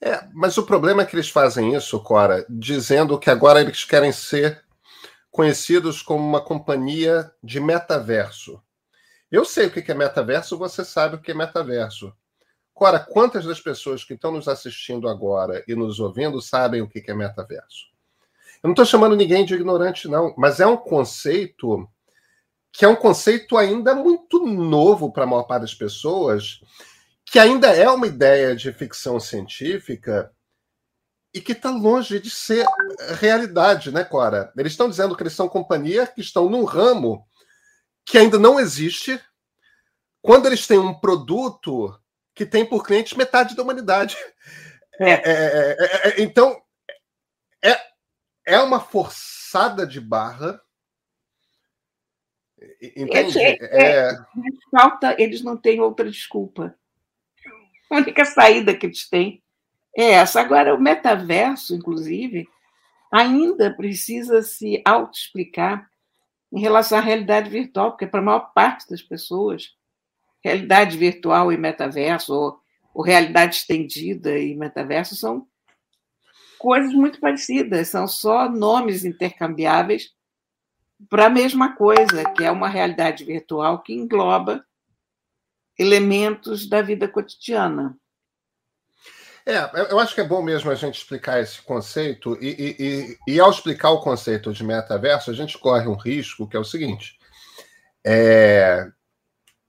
É, 0.00 0.26
mas 0.32 0.58
o 0.58 0.66
problema 0.66 1.02
é 1.02 1.06
que 1.06 1.14
eles 1.14 1.28
fazem 1.28 1.74
isso, 1.74 2.02
Cora, 2.02 2.44
dizendo 2.48 3.18
que 3.18 3.30
agora 3.30 3.60
eles 3.60 3.84
querem 3.84 4.10
ser 4.10 4.64
conhecidos 5.32 6.02
como 6.02 6.22
uma 6.22 6.42
companhia 6.42 7.32
de 7.42 7.58
metaverso. 7.58 8.62
Eu 9.30 9.46
sei 9.46 9.66
o 9.66 9.70
que 9.70 9.90
é 9.90 9.94
metaverso, 9.94 10.58
você 10.58 10.84
sabe 10.84 11.16
o 11.16 11.20
que 11.20 11.30
é 11.30 11.34
metaverso. 11.34 12.14
Cora, 12.74 13.00
quantas 13.00 13.46
das 13.46 13.58
pessoas 13.58 14.04
que 14.04 14.12
estão 14.12 14.30
nos 14.30 14.46
assistindo 14.46 15.08
agora 15.08 15.64
e 15.66 15.74
nos 15.74 15.98
ouvindo 15.98 16.40
sabem 16.42 16.82
o 16.82 16.88
que 16.88 17.02
é 17.10 17.14
metaverso? 17.14 17.90
Eu 18.62 18.68
não 18.68 18.72
estou 18.72 18.84
chamando 18.84 19.16
ninguém 19.16 19.44
de 19.44 19.54
ignorante, 19.54 20.06
não, 20.06 20.34
mas 20.36 20.60
é 20.60 20.66
um 20.66 20.76
conceito 20.76 21.88
que 22.70 22.84
é 22.84 22.88
um 22.88 22.96
conceito 22.96 23.56
ainda 23.56 23.94
muito 23.94 24.46
novo 24.46 25.12
para 25.12 25.24
a 25.24 25.26
maior 25.26 25.42
parte 25.44 25.62
das 25.62 25.74
pessoas 25.74 26.60
que 27.24 27.38
ainda 27.38 27.68
é 27.68 27.88
uma 27.88 28.06
ideia 28.06 28.54
de 28.54 28.72
ficção 28.72 29.18
científica 29.18 30.30
e 31.34 31.40
que 31.40 31.52
está 31.52 31.70
longe 31.70 32.20
de 32.20 32.28
ser 32.28 32.66
realidade, 33.18 33.90
né, 33.90 34.04
Cora? 34.04 34.52
Eles 34.56 34.72
estão 34.72 34.88
dizendo 34.88 35.16
que 35.16 35.22
eles 35.22 35.32
são 35.32 35.48
companhia 35.48 36.06
que 36.06 36.20
estão 36.20 36.48
num 36.48 36.64
ramo 36.64 37.26
que 38.04 38.18
ainda 38.18 38.38
não 38.38 38.58
existe, 38.58 39.20
quando 40.20 40.46
eles 40.46 40.66
têm 40.66 40.78
um 40.78 40.92
produto 40.92 41.98
que 42.34 42.44
tem 42.44 42.64
por 42.64 42.84
cliente 42.84 43.16
metade 43.16 43.54
da 43.54 43.62
humanidade. 43.62 44.16
É. 44.98 45.10
É, 45.10 45.20
é, 45.24 45.76
é, 45.78 46.08
é 46.08 46.22
então, 46.22 46.60
é, 47.62 47.80
é 48.44 48.58
uma 48.58 48.80
forçada 48.80 49.86
de 49.86 50.00
barra. 50.00 50.60
Entende? 52.80 53.38
É, 53.38 54.10
falta, 54.70 55.16
eles 55.20 55.42
não 55.42 55.56
têm 55.56 55.80
outra 55.80 56.08
desculpa. 56.10 56.76
A 57.90 57.96
única 57.96 58.24
saída 58.24 58.76
que 58.76 58.86
eles 58.86 59.08
têm 59.08 59.41
é 59.96 60.12
essa. 60.12 60.40
Agora, 60.40 60.74
o 60.74 60.80
metaverso, 60.80 61.74
inclusive, 61.74 62.48
ainda 63.10 63.70
precisa 63.70 64.42
se 64.42 64.82
auto-explicar 64.84 65.88
em 66.52 66.60
relação 66.60 66.98
à 66.98 67.00
realidade 67.00 67.48
virtual, 67.48 67.92
porque 67.92 68.06
para 68.06 68.20
a 68.20 68.24
maior 68.24 68.52
parte 68.54 68.88
das 68.88 69.02
pessoas, 69.02 69.74
realidade 70.42 70.96
virtual 70.96 71.52
e 71.52 71.56
metaverso, 71.56 72.34
ou, 72.34 72.60
ou 72.94 73.02
realidade 73.02 73.56
estendida 73.56 74.38
e 74.38 74.54
metaverso, 74.54 75.16
são 75.16 75.46
coisas 76.58 76.92
muito 76.92 77.18
parecidas, 77.20 77.88
são 77.88 78.06
só 78.06 78.48
nomes 78.48 79.04
intercambiáveis 79.04 80.12
para 81.08 81.26
a 81.26 81.30
mesma 81.30 81.74
coisa, 81.74 82.24
que 82.32 82.44
é 82.44 82.50
uma 82.50 82.68
realidade 82.68 83.24
virtual 83.24 83.82
que 83.82 83.92
engloba 83.92 84.64
elementos 85.78 86.68
da 86.68 86.80
vida 86.82 87.08
cotidiana. 87.08 87.98
É, 89.44 89.90
eu 89.90 89.98
acho 89.98 90.14
que 90.14 90.20
é 90.20 90.26
bom 90.26 90.40
mesmo 90.40 90.70
a 90.70 90.74
gente 90.74 90.98
explicar 90.98 91.40
esse 91.40 91.60
conceito, 91.62 92.38
e, 92.40 92.48
e, 92.48 92.76
e, 92.78 93.34
e, 93.34 93.40
ao 93.40 93.50
explicar 93.50 93.90
o 93.90 94.00
conceito 94.00 94.52
de 94.52 94.62
metaverso, 94.62 95.30
a 95.30 95.34
gente 95.34 95.58
corre 95.58 95.88
um 95.88 95.96
risco 95.96 96.48
que 96.48 96.56
é 96.56 96.60
o 96.60 96.64
seguinte: 96.64 97.18
é, 98.04 98.88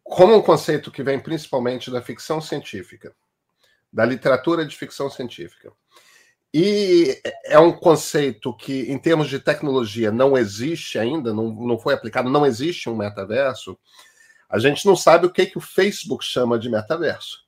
como 0.03 0.35
um 0.35 0.41
conceito 0.41 0.91
que 0.91 1.01
vem 1.01 1.19
principalmente 1.19 1.89
da 1.89 2.01
ficção 2.01 2.39
científica, 2.39 3.15
da 3.91 4.05
literatura 4.05 4.63
de 4.63 4.75
ficção 4.75 5.09
científica, 5.09 5.71
e 6.53 7.19
é 7.45 7.57
um 7.57 7.71
conceito 7.71 8.55
que, 8.55 8.91
em 8.91 8.99
termos 8.99 9.27
de 9.27 9.39
tecnologia, 9.39 10.11
não 10.11 10.37
existe 10.37 10.99
ainda, 10.99 11.33
não, 11.33 11.49
não 11.49 11.79
foi 11.79 11.95
aplicado, 11.95 12.29
não 12.29 12.45
existe 12.45 12.87
um 12.87 12.95
metaverso. 12.95 13.75
A 14.47 14.59
gente 14.59 14.85
não 14.85 14.95
sabe 14.95 15.25
o 15.25 15.31
que, 15.31 15.47
que 15.47 15.57
o 15.57 15.61
Facebook 15.61 16.23
chama 16.23 16.59
de 16.59 16.69
metaverso. 16.69 17.42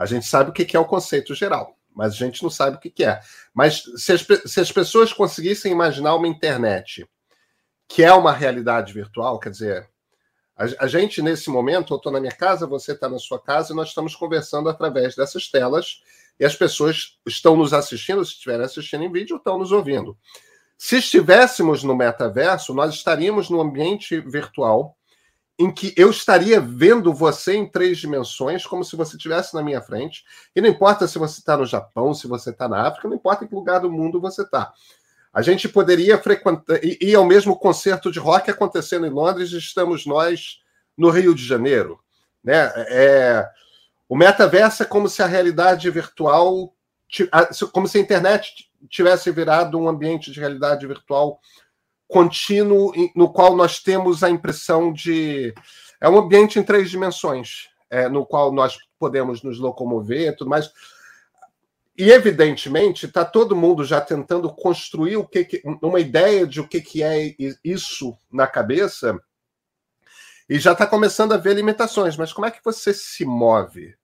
A 0.00 0.06
gente 0.06 0.24
sabe 0.24 0.48
o 0.48 0.52
que, 0.54 0.74
é 0.74 0.80
o 0.80 0.86
conceito 0.86 1.34
geral, 1.34 1.76
mas 1.94 2.14
a 2.14 2.16
gente 2.16 2.42
não 2.42 2.48
sabe 2.48 2.78
o 2.78 2.80
que, 2.80 3.04
é. 3.04 3.20
Mas 3.52 3.82
se 3.98 4.12
as, 4.12 4.26
se 4.46 4.58
as 4.58 4.72
pessoas 4.72 5.12
conseguissem 5.12 5.70
imaginar 5.70 6.14
uma 6.14 6.26
internet 6.26 7.06
que 7.86 8.02
é 8.02 8.10
uma 8.10 8.32
realidade 8.32 8.94
virtual, 8.94 9.38
quer 9.38 9.50
dizer, 9.50 9.90
a, 10.56 10.84
a 10.84 10.86
gente, 10.86 11.20
nesse 11.20 11.50
momento, 11.50 11.92
eu 11.92 11.98
estou 11.98 12.10
na 12.10 12.18
minha 12.18 12.32
casa, 12.32 12.66
você 12.66 12.92
está 12.92 13.10
na 13.10 13.18
sua 13.18 13.38
casa, 13.38 13.74
e 13.74 13.76
nós 13.76 13.88
estamos 13.88 14.16
conversando 14.16 14.70
através 14.70 15.14
dessas 15.14 15.50
telas, 15.50 16.00
e 16.38 16.46
as 16.46 16.56
pessoas 16.56 17.18
estão 17.26 17.54
nos 17.54 17.74
assistindo, 17.74 18.24
se 18.24 18.32
estiverem 18.32 18.64
assistindo 18.64 19.04
em 19.04 19.12
vídeo, 19.12 19.36
estão 19.36 19.58
nos 19.58 19.70
ouvindo. 19.70 20.16
Se 20.78 20.96
estivéssemos 20.96 21.82
no 21.84 21.94
metaverso, 21.94 22.72
nós 22.72 22.94
estaríamos 22.94 23.50
no 23.50 23.60
ambiente 23.60 24.18
virtual 24.18 24.96
em 25.60 25.70
que 25.70 25.92
eu 25.94 26.08
estaria 26.08 26.58
vendo 26.58 27.12
você 27.12 27.54
em 27.54 27.70
três 27.70 27.98
dimensões, 27.98 28.64
como 28.64 28.82
se 28.82 28.96
você 28.96 29.16
estivesse 29.16 29.52
na 29.54 29.62
minha 29.62 29.82
frente. 29.82 30.24
E 30.56 30.60
não 30.62 30.70
importa 30.70 31.06
se 31.06 31.18
você 31.18 31.38
está 31.38 31.54
no 31.54 31.66
Japão, 31.66 32.14
se 32.14 32.26
você 32.26 32.48
está 32.48 32.66
na 32.66 32.88
África, 32.88 33.06
não 33.06 33.14
importa 33.14 33.44
em 33.44 33.46
que 33.46 33.54
lugar 33.54 33.78
do 33.78 33.92
mundo 33.92 34.18
você 34.18 34.40
está. 34.40 34.72
A 35.30 35.42
gente 35.42 35.68
poderia 35.68 36.16
frequentar. 36.16 36.80
E 36.82 37.14
ao 37.14 37.26
mesmo 37.26 37.54
concerto 37.58 38.10
de 38.10 38.18
rock 38.18 38.50
acontecendo 38.50 39.04
em 39.04 39.10
Londres, 39.10 39.52
estamos 39.52 40.06
nós 40.06 40.60
no 40.96 41.10
Rio 41.10 41.34
de 41.34 41.44
Janeiro. 41.44 42.00
Né? 42.42 42.72
É, 42.88 43.46
o 44.08 44.16
metaverso 44.16 44.82
é 44.82 44.86
como 44.86 45.10
se 45.10 45.22
a 45.22 45.26
realidade 45.26 45.90
virtual, 45.90 46.74
como 47.70 47.86
se 47.86 47.98
a 47.98 48.00
internet 48.00 48.70
tivesse 48.88 49.30
virado 49.30 49.78
um 49.78 49.86
ambiente 49.86 50.32
de 50.32 50.40
realidade 50.40 50.86
virtual 50.86 51.38
contínuo 52.10 52.92
no 53.14 53.32
qual 53.32 53.56
nós 53.56 53.78
temos 53.80 54.22
a 54.22 54.28
impressão 54.28 54.92
de. 54.92 55.54
É 56.00 56.08
um 56.08 56.18
ambiente 56.18 56.58
em 56.58 56.62
três 56.62 56.90
dimensões, 56.90 57.68
é, 57.88 58.08
no 58.08 58.26
qual 58.26 58.52
nós 58.52 58.76
podemos 58.98 59.42
nos 59.42 59.58
locomover 59.58 60.28
e 60.28 60.36
tudo 60.36 60.50
mais. 60.50 60.70
E, 61.96 62.10
evidentemente, 62.10 63.06
está 63.06 63.24
todo 63.24 63.54
mundo 63.54 63.84
já 63.84 64.00
tentando 64.00 64.52
construir 64.52 65.16
o 65.16 65.26
que, 65.26 65.44
que, 65.44 65.62
uma 65.82 66.00
ideia 66.00 66.46
de 66.46 66.60
o 66.60 66.66
que, 66.66 66.80
que 66.80 67.02
é 67.02 67.34
isso 67.62 68.16
na 68.32 68.46
cabeça, 68.46 69.18
e 70.48 70.58
já 70.58 70.72
está 70.72 70.86
começando 70.86 71.32
a 71.32 71.36
ver 71.36 71.54
limitações. 71.54 72.16
Mas 72.16 72.32
como 72.32 72.46
é 72.46 72.50
que 72.50 72.64
você 72.64 72.92
se 72.92 73.24
move? 73.24 73.94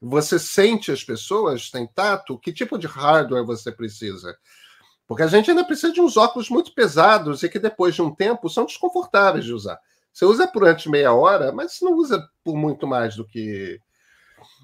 Você 0.00 0.38
sente 0.38 0.92
as 0.92 1.02
pessoas? 1.02 1.70
Tem 1.70 1.86
tato? 1.86 2.38
Que 2.38 2.52
tipo 2.52 2.78
de 2.78 2.86
hardware 2.86 3.44
você 3.44 3.72
precisa? 3.72 4.36
Porque 5.10 5.24
a 5.24 5.26
gente 5.26 5.50
ainda 5.50 5.64
precisa 5.64 5.92
de 5.92 6.00
uns 6.00 6.16
óculos 6.16 6.48
muito 6.48 6.72
pesados 6.72 7.42
e 7.42 7.48
que 7.48 7.58
depois 7.58 7.96
de 7.96 8.00
um 8.00 8.14
tempo 8.14 8.48
são 8.48 8.64
desconfortáveis 8.64 9.44
de 9.44 9.52
usar. 9.52 9.76
Você 10.12 10.24
usa 10.24 10.46
por 10.46 10.64
antes 10.64 10.86
meia 10.86 11.12
hora, 11.12 11.50
mas 11.50 11.80
não 11.82 11.94
usa 11.94 12.24
por 12.44 12.54
muito 12.56 12.86
mais 12.86 13.16
do 13.16 13.26
que 13.26 13.80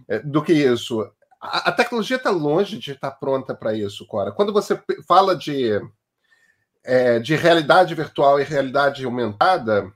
é, 0.06 0.20
do 0.20 0.40
que 0.40 0.52
isso. 0.52 1.00
A, 1.40 1.70
a 1.70 1.72
tecnologia 1.72 2.16
está 2.16 2.30
longe 2.30 2.78
de 2.78 2.92
estar 2.92 3.10
pronta 3.10 3.56
para 3.56 3.74
isso, 3.74 4.06
Cora. 4.06 4.30
Quando 4.30 4.52
você 4.52 4.80
fala 5.08 5.34
de, 5.34 5.80
é, 6.84 7.18
de 7.18 7.34
realidade 7.34 7.92
virtual 7.96 8.38
e 8.38 8.44
realidade 8.44 9.04
aumentada, 9.04 9.92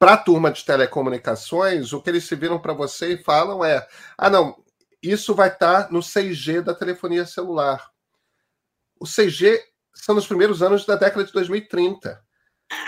para 0.00 0.14
a 0.14 0.18
turma 0.18 0.50
de 0.50 0.64
telecomunicações, 0.64 1.92
o 1.92 2.02
que 2.02 2.10
eles 2.10 2.24
se 2.24 2.34
viram 2.34 2.58
para 2.58 2.72
você 2.72 3.12
e 3.12 3.22
falam 3.22 3.64
é: 3.64 3.86
ah, 4.18 4.28
não, 4.28 4.56
isso 5.00 5.32
vai 5.32 5.46
estar 5.46 5.84
tá 5.84 5.92
no 5.92 6.00
6G 6.00 6.60
da 6.60 6.74
telefonia 6.74 7.24
celular 7.24 7.89
o 9.00 9.04
CG 9.04 9.60
são 9.94 10.14
nos 10.14 10.26
primeiros 10.26 10.62
anos 10.62 10.86
da 10.86 10.94
década 10.94 11.24
de 11.24 11.32
2030. 11.32 12.22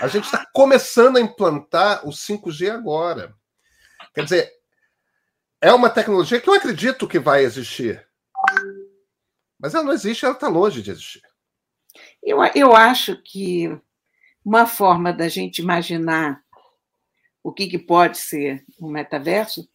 A 0.00 0.06
gente 0.06 0.24
está 0.24 0.46
começando 0.52 1.16
a 1.16 1.20
implantar 1.20 2.06
o 2.06 2.10
5G 2.10 2.70
agora. 2.70 3.34
Quer 4.14 4.24
dizer, 4.24 4.52
é 5.60 5.72
uma 5.72 5.90
tecnologia 5.90 6.40
que 6.40 6.48
eu 6.48 6.54
acredito 6.54 7.08
que 7.08 7.18
vai 7.18 7.42
existir. 7.42 8.06
Mas 9.58 9.74
ela 9.74 9.84
não 9.84 9.92
existe, 9.92 10.24
ela 10.24 10.34
está 10.34 10.48
longe 10.48 10.82
de 10.82 10.90
existir. 10.90 11.22
Eu, 12.22 12.38
eu 12.54 12.76
acho 12.76 13.20
que 13.22 13.68
uma 14.44 14.66
forma 14.66 15.12
da 15.12 15.28
gente 15.28 15.60
imaginar 15.60 16.42
o 17.42 17.52
que, 17.52 17.66
que 17.66 17.78
pode 17.78 18.18
ser 18.18 18.64
um 18.80 18.88
metaverso, 18.88 19.68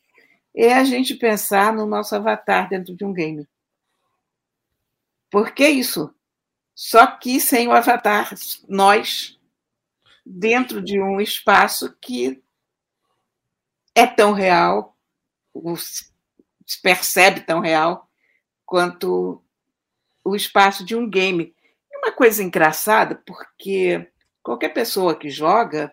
é 0.55 0.73
a 0.73 0.83
gente 0.83 1.15
pensar 1.15 1.73
no 1.73 1.85
nosso 1.85 2.15
avatar 2.15 2.69
dentro 2.69 2.95
de 2.95 3.03
um 3.03 3.13
game. 3.13 3.47
Por 5.29 5.51
que 5.51 5.67
isso? 5.67 6.13
Só 6.77 7.07
que 7.07 7.41
sem 7.41 7.67
o 7.67 7.71
avatar, 7.71 8.29
nós, 8.69 9.35
dentro 10.23 10.79
de 10.79 11.01
um 11.01 11.19
espaço 11.19 11.97
que 11.99 12.39
é 13.95 14.05
tão 14.05 14.31
real, 14.31 14.95
se 16.67 16.79
percebe 16.79 17.41
tão 17.41 17.61
real, 17.61 18.07
quanto 18.63 19.43
o 20.23 20.35
espaço 20.35 20.85
de 20.85 20.95
um 20.95 21.09
game. 21.09 21.55
É 21.91 21.97
uma 21.97 22.11
coisa 22.11 22.43
engraçada, 22.43 23.15
porque 23.25 24.11
qualquer 24.43 24.69
pessoa 24.69 25.17
que 25.17 25.31
joga 25.31 25.91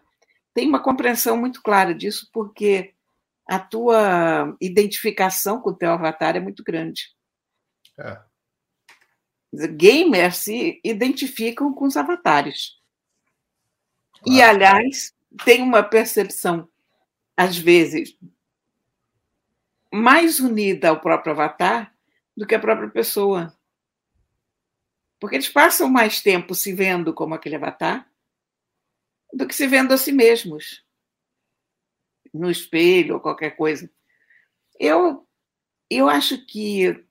tem 0.52 0.68
uma 0.68 0.82
compreensão 0.82 1.34
muito 1.34 1.62
clara 1.62 1.94
disso, 1.94 2.28
porque 2.30 2.92
a 3.48 3.58
tua 3.58 4.54
identificação 4.60 5.62
com 5.62 5.70
o 5.70 5.74
teu 5.74 5.92
avatar 5.92 6.36
é 6.36 6.40
muito 6.40 6.62
grande. 6.62 7.04
É. 7.98 8.33
Gamers 9.76 10.38
se 10.38 10.80
identificam 10.84 11.72
com 11.72 11.86
os 11.86 11.96
avatares. 11.96 12.80
Claro. 14.22 14.38
E, 14.38 14.42
aliás, 14.42 15.14
tem 15.44 15.62
uma 15.62 15.82
percepção, 15.82 16.68
às 17.36 17.56
vezes, 17.56 18.16
mais 19.92 20.40
unida 20.40 20.88
ao 20.88 21.00
próprio 21.00 21.32
avatar 21.32 21.94
do 22.36 22.46
que 22.46 22.54
a 22.54 22.60
própria 22.60 22.90
pessoa. 22.90 23.56
Porque 25.20 25.36
eles 25.36 25.48
passam 25.48 25.88
mais 25.88 26.20
tempo 26.20 26.54
se 26.54 26.72
vendo 26.72 27.14
como 27.14 27.34
aquele 27.34 27.56
avatar 27.56 28.10
do 29.32 29.46
que 29.46 29.54
se 29.54 29.66
vendo 29.66 29.92
a 29.92 29.96
si 29.96 30.12
mesmos 30.12 30.84
no 32.32 32.50
espelho 32.50 33.14
ou 33.14 33.20
qualquer 33.20 33.56
coisa. 33.56 33.90
Eu, 34.78 35.26
eu 35.88 36.08
acho 36.08 36.44
que 36.44 37.04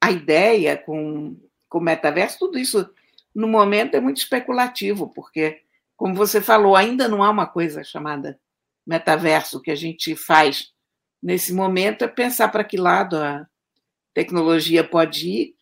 a 0.00 0.10
ideia 0.10 0.76
com, 0.76 1.36
com 1.68 1.78
o 1.78 1.82
metaverso, 1.82 2.38
tudo 2.38 2.58
isso 2.58 2.88
no 3.34 3.46
momento 3.46 3.94
é 3.94 4.00
muito 4.00 4.18
especulativo, 4.18 5.08
porque, 5.14 5.62
como 5.96 6.14
você 6.14 6.40
falou, 6.40 6.74
ainda 6.74 7.06
não 7.06 7.22
há 7.22 7.30
uma 7.30 7.46
coisa 7.46 7.84
chamada 7.84 8.40
metaverso. 8.86 9.58
O 9.58 9.60
que 9.60 9.70
a 9.70 9.76
gente 9.76 10.16
faz 10.16 10.72
nesse 11.22 11.52
momento 11.52 12.02
é 12.02 12.08
pensar 12.08 12.48
para 12.48 12.64
que 12.64 12.76
lado 12.76 13.16
a 13.16 13.46
tecnologia 14.14 14.82
pode 14.82 15.28
ir, 15.28 15.56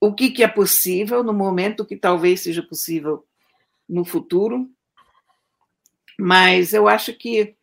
o 0.00 0.14
que, 0.14 0.30
que 0.30 0.42
é 0.42 0.48
possível 0.48 1.24
no 1.24 1.32
momento 1.32 1.84
que 1.84 1.96
talvez 1.96 2.42
seja 2.42 2.62
possível 2.62 3.26
no 3.88 4.04
futuro, 4.04 4.70
mas 6.18 6.72
eu 6.72 6.86
acho 6.86 7.12
que 7.14 7.56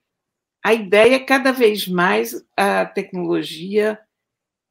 a 0.64 0.74
ideia 0.74 1.16
é 1.16 1.20
cada 1.20 1.52
vez 1.52 1.88
mais 1.88 2.46
a 2.56 2.86
tecnologia 2.86 4.00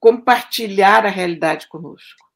compartilhar 0.02 1.06
a 1.06 1.08
realidade 1.08 1.68
conosco. 1.68 2.28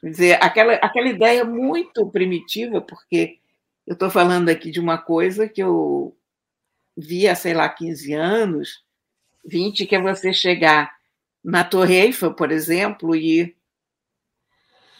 Quer 0.00 0.08
dizer, 0.08 0.42
aquela, 0.42 0.72
aquela 0.76 1.08
ideia 1.08 1.44
muito 1.44 2.10
primitiva, 2.10 2.80
porque 2.80 3.38
eu 3.86 3.92
estou 3.92 4.08
falando 4.08 4.48
aqui 4.48 4.70
de 4.70 4.80
uma 4.80 4.96
coisa 4.96 5.46
que 5.46 5.62
eu 5.62 6.16
vi 6.96 7.28
há, 7.28 7.34
sei 7.34 7.52
lá, 7.52 7.68
15 7.68 8.14
anos, 8.14 8.82
20, 9.44 9.84
que 9.84 9.94
é 9.94 10.00
você 10.00 10.32
chegar 10.32 10.90
na 11.44 11.64
Torre 11.64 11.96
Eiffel, 11.96 12.32
por 12.32 12.50
exemplo, 12.50 13.14
e, 13.14 13.54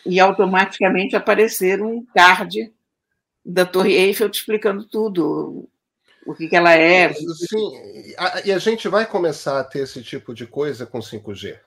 e 0.05 0.21
automaticamente 0.21 1.17
aparecer 1.17 1.81
um 1.81 2.05
card 2.05 2.71
da 3.43 3.65
Torre 3.65 3.95
Eiffel 3.95 4.29
te 4.29 4.41
explicando 4.41 4.87
tudo, 4.87 5.67
o 6.27 6.35
que, 6.35 6.49
que 6.49 6.57
ela 6.57 6.75
é. 6.75 7.13
Sim, 7.13 8.15
e 8.45 8.53
a 8.53 8.59
gente 8.59 8.89
vai 8.89 9.07
começar 9.07 9.61
a 9.61 9.65
ter 9.65 9.81
esse 9.81 10.03
tipo 10.03 10.35
de 10.35 10.47
coisa 10.47 10.87
com 10.87 10.99
5G, 10.99 11.59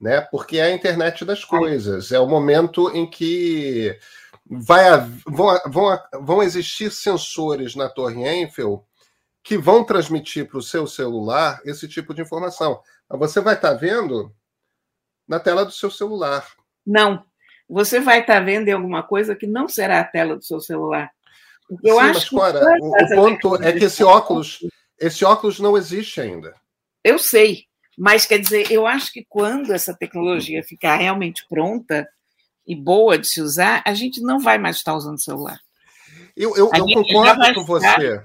né? 0.00 0.20
Porque 0.20 0.58
é 0.58 0.64
a 0.64 0.74
internet 0.74 1.24
das 1.24 1.44
coisas, 1.44 2.12
é 2.12 2.18
o 2.18 2.26
momento 2.26 2.90
em 2.94 3.08
que 3.08 3.98
vai, 4.44 4.84
vão, 5.26 5.58
vão, 5.66 5.98
vão 6.20 6.42
existir 6.42 6.90
sensores 6.90 7.74
na 7.74 7.88
Torre 7.88 8.22
Eiffel 8.24 8.84
que 9.42 9.58
vão 9.58 9.84
transmitir 9.84 10.46
para 10.48 10.58
o 10.58 10.62
seu 10.62 10.86
celular 10.86 11.60
esse 11.64 11.88
tipo 11.88 12.14
de 12.14 12.22
informação. 12.22 12.80
Você 13.08 13.40
vai 13.40 13.54
estar 13.54 13.72
tá 13.72 13.74
vendo 13.74 14.32
na 15.26 15.40
tela 15.40 15.64
do 15.64 15.72
seu 15.72 15.90
celular. 15.90 16.46
Não, 16.86 17.24
você 17.68 18.00
vai 18.00 18.20
estar 18.20 18.34
tá 18.34 18.40
vendo 18.40 18.68
em 18.68 18.72
alguma 18.72 19.02
coisa 19.02 19.34
que 19.34 19.46
não 19.46 19.68
será 19.68 20.00
a 20.00 20.04
tela 20.04 20.36
do 20.36 20.44
seu 20.44 20.60
celular. 20.60 21.10
Eu 21.82 21.94
Sim, 21.94 22.00
acho 22.00 22.14
mas, 22.14 22.28
Cora, 22.28 22.60
o, 22.80 22.90
o 22.90 23.14
ponto 23.14 23.62
é 23.62 23.72
que 23.72 23.84
esse 23.84 24.02
óculos, 24.02 24.58
esse 24.98 25.24
óculos 25.24 25.58
não 25.60 25.76
existe 25.76 26.20
ainda. 26.20 26.54
Eu 27.04 27.18
sei, 27.18 27.66
mas 27.96 28.26
quer 28.26 28.38
dizer, 28.38 28.70
eu 28.70 28.86
acho 28.86 29.12
que 29.12 29.24
quando 29.28 29.72
essa 29.72 29.94
tecnologia 29.94 30.62
ficar 30.62 30.96
realmente 30.96 31.46
pronta 31.48 32.06
e 32.66 32.74
boa 32.74 33.18
de 33.18 33.28
se 33.28 33.40
usar, 33.40 33.82
a 33.84 33.94
gente 33.94 34.20
não 34.20 34.38
vai 34.38 34.58
mais 34.58 34.76
estar 34.76 34.94
usando 34.94 35.22
celular. 35.22 35.58
Eu, 36.36 36.56
eu, 36.56 36.70
eu 36.74 36.84
concordo 36.86 37.54
com 37.54 37.64
você. 37.64 38.22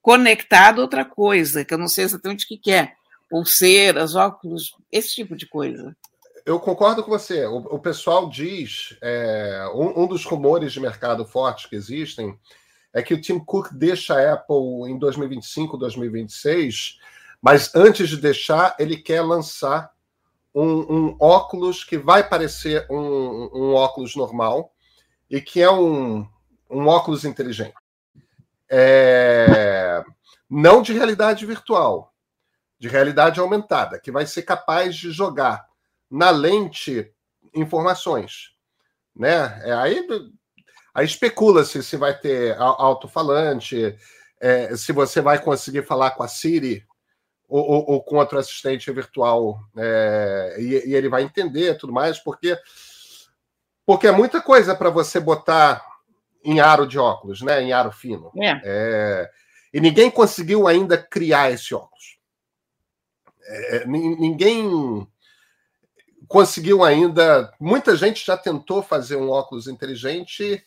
Conectado 0.00 0.80
a 0.80 0.84
outra 0.84 1.04
coisa, 1.04 1.64
que 1.64 1.74
eu 1.74 1.78
não 1.78 1.88
sei 1.88 2.04
exatamente 2.04 2.44
o 2.44 2.48
que, 2.48 2.58
que 2.58 2.72
é. 2.72 2.92
Pulseiras, 3.28 4.14
óculos, 4.14 4.76
esse 4.92 5.08
tipo 5.08 5.34
de 5.34 5.48
coisa 5.48 5.96
eu 6.46 6.60
concordo 6.60 7.02
com 7.02 7.10
você. 7.10 7.44
O, 7.44 7.56
o 7.56 7.78
pessoal 7.80 8.30
diz, 8.30 8.96
é, 9.02 9.68
um, 9.74 10.04
um, 10.04 10.06
dos 10.06 10.24
rumores 10.24 10.72
de 10.72 10.80
mercado 10.80 11.26
fortes 11.26 11.66
que 11.66 11.74
existem 11.74 12.38
é 12.94 13.02
que 13.02 13.12
o 13.12 13.20
Tim 13.20 13.40
Cook 13.40 13.72
deixa 13.72 14.14
a 14.14 14.34
Apple 14.34 14.88
em 14.88 14.96
2025, 14.96 15.76
2026, 15.76 17.00
mas 17.42 17.74
antes 17.74 18.08
de 18.08 18.16
deixar, 18.16 18.76
ele 18.78 18.96
quer 18.96 19.22
lançar 19.22 19.90
um, 20.54 20.94
um 20.94 21.16
óculos 21.20 21.82
que 21.82 21.98
vai 21.98 22.26
parecer 22.26 22.86
um, 22.88 23.50
um, 23.52 23.74
óculos 23.74 24.14
normal 24.14 24.72
e 25.28 25.40
que 25.40 25.60
é 25.60 25.70
um, 25.70 26.26
óculos 26.70 27.24
inteligente. 27.24 27.74
É, 28.70 30.02
não 30.48 30.80
de 30.80 30.92
realidade 30.92 31.44
virtual, 31.44 32.14
de 32.78 32.88
realidade 32.88 33.40
aumentada, 33.40 33.98
que 33.98 34.12
vai 34.12 34.26
ser 34.26 34.42
capaz 34.42 34.94
de 34.94 35.10
jogar 35.10 35.65
na 36.10 36.30
lente 36.30 37.10
informações. 37.54 38.52
Né? 39.14 39.62
É, 39.64 39.72
aí, 39.72 40.06
aí 40.94 41.04
especula-se 41.04 41.82
se 41.82 41.96
vai 41.96 42.18
ter 42.18 42.56
alto-falante, 42.58 43.96
é, 44.40 44.76
se 44.76 44.92
você 44.92 45.20
vai 45.20 45.42
conseguir 45.42 45.82
falar 45.82 46.10
com 46.12 46.22
a 46.22 46.28
Siri 46.28 46.86
ou, 47.48 47.64
ou, 47.64 47.90
ou 47.92 48.02
com 48.02 48.16
outro 48.16 48.38
assistente 48.38 48.90
virtual 48.92 49.58
é, 49.76 50.56
e, 50.58 50.90
e, 50.90 50.94
ele 50.94 51.08
vai 51.08 51.22
entender 51.22 51.78
tudo 51.78 51.92
mais, 51.92 52.18
porque, 52.18 52.58
porque 53.86 54.06
é 54.06 54.12
muita 54.12 54.42
coisa 54.42 54.74
para 54.74 54.90
você 54.90 55.18
botar 55.18 55.84
em 56.44 56.60
aro 56.60 56.86
de 56.86 56.98
óculos, 56.98 57.40
né? 57.42 57.62
em 57.62 57.72
aro 57.72 57.90
fino. 57.90 58.30
É. 58.36 58.60
é 58.64 59.30
e 59.72 59.80
ninguém 59.80 60.10
conseguiu 60.10 60.66
ainda 60.66 60.96
criar 60.96 61.50
esse 61.50 61.74
óculos. 61.74 62.18
É, 63.48 63.86
ninguém 63.86 65.06
conseguiu 66.28 66.84
ainda. 66.84 67.52
Muita 67.60 67.96
gente 67.96 68.24
já 68.24 68.36
tentou 68.36 68.82
fazer 68.82 69.16
um 69.16 69.30
óculos 69.30 69.66
inteligente, 69.66 70.64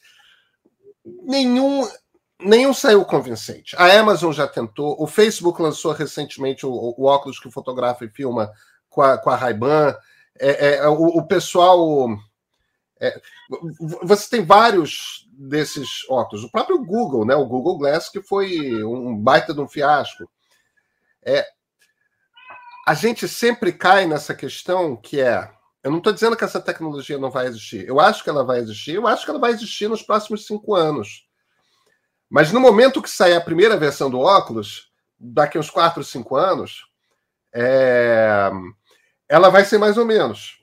nenhum. 1.24 1.88
Nenhum 2.42 2.74
saiu 2.74 3.04
convincente. 3.04 3.76
A 3.76 4.00
Amazon 4.00 4.32
já 4.32 4.48
tentou, 4.48 4.96
o 4.98 5.06
Facebook 5.06 5.62
lançou 5.62 5.92
recentemente 5.92 6.66
o, 6.66 6.72
o 6.72 7.04
óculos 7.04 7.38
que 7.38 7.52
fotografa 7.52 8.06
e 8.06 8.10
filma 8.10 8.50
com 8.90 9.02
a, 9.02 9.18
com 9.18 9.30
a 9.30 9.36
Ray-Ban. 9.36 9.94
É, 10.40 10.76
é, 10.76 10.88
o, 10.88 10.94
o, 10.94 11.28
pessoal. 11.28 12.08
É, 12.98 13.20
você 14.04 14.30
tem 14.30 14.46
vários 14.46 15.28
desses 15.34 16.10
óculos. 16.10 16.46
O 16.46 16.50
próprio 16.50 16.82
Google, 16.84 17.26
né? 17.26 17.36
O 17.36 17.46
Google 17.46 17.78
Glass, 17.78 18.08
que 18.08 18.22
foi 18.22 18.84
um 18.86 19.18
baita 19.18 19.54
de 19.54 19.60
um 19.60 19.68
fiasco. 19.68 20.30
É, 21.22 21.46
a 22.90 22.96
gente 22.96 23.28
sempre 23.28 23.72
cai 23.72 24.08
nessa 24.08 24.34
questão 24.34 24.96
que 24.96 25.22
é. 25.22 25.48
Eu 25.84 25.92
não 25.92 26.00
estou 26.00 26.12
dizendo 26.12 26.36
que 26.36 26.44
essa 26.44 26.60
tecnologia 26.60 27.20
não 27.20 27.30
vai 27.30 27.46
existir. 27.46 27.88
Eu 27.88 28.00
acho 28.00 28.24
que 28.24 28.32
ela 28.32 28.44
vai 28.44 28.58
existir. 28.58 28.96
Eu 28.96 29.06
acho 29.06 29.24
que 29.24 29.30
ela 29.30 29.40
vai 29.40 29.52
existir 29.52 29.88
nos 29.88 30.02
próximos 30.02 30.48
cinco 30.48 30.74
anos. 30.74 31.28
Mas 32.28 32.52
no 32.52 32.60
momento 32.60 33.00
que 33.00 33.10
sair 33.10 33.36
a 33.36 33.42
primeira 33.42 33.78
versão 33.78 34.10
do 34.10 34.20
óculos, 34.20 34.92
daqui 35.20 35.60
uns 35.60 35.70
quatro, 35.70 36.04
cinco 36.04 36.36
anos, 36.36 36.88
é... 37.54 38.50
ela 39.30 39.50
vai 39.50 39.66
ser 39.66 39.78
mais 39.78 39.96
ou 39.96 40.06
menos. 40.06 40.60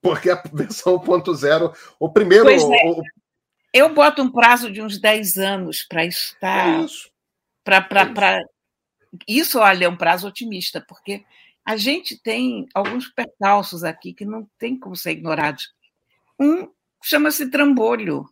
Porque 0.00 0.30
a 0.30 0.42
versão 0.50 0.98
1.0, 0.98 1.76
o 2.00 2.10
primeiro. 2.10 2.48
É. 2.48 2.56
O... 2.56 3.02
Eu 3.70 3.92
boto 3.92 4.22
um 4.22 4.32
prazo 4.32 4.72
de 4.72 4.80
uns 4.80 4.98
10 4.98 5.36
anos 5.36 5.82
para 5.82 6.06
estar. 6.06 6.80
É 6.80 6.84
isso. 6.86 7.10
Pra, 7.62 7.82
pra, 7.82 8.00
é 8.00 8.14
pra... 8.14 8.40
isso, 9.28 9.58
olha, 9.58 9.84
é 9.84 9.88
um 9.90 9.96
prazo 9.96 10.26
otimista, 10.26 10.82
porque 10.88 11.22
a 11.66 11.76
gente 11.76 12.16
tem 12.16 12.68
alguns 12.72 13.08
percalços 13.08 13.82
aqui 13.82 14.14
que 14.14 14.24
não 14.24 14.48
tem 14.58 14.78
como 14.78 14.94
ser 14.94 15.10
ignorados. 15.10 15.74
Um 16.38 16.70
chama-se 17.02 17.50
trambolho. 17.50 18.28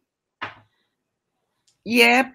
E 1.85 2.01
é 2.01 2.35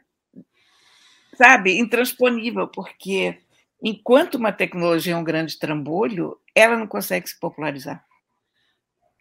sabe, 1.40 1.80
intransponível, 1.80 2.68
porque 2.68 3.40
enquanto 3.82 4.36
uma 4.36 4.52
tecnologia 4.52 5.14
é 5.14 5.16
um 5.16 5.24
grande 5.24 5.58
trambolho, 5.58 6.38
ela 6.54 6.76
não 6.76 6.86
consegue 6.86 7.30
se 7.30 7.40
popularizar. 7.40 8.06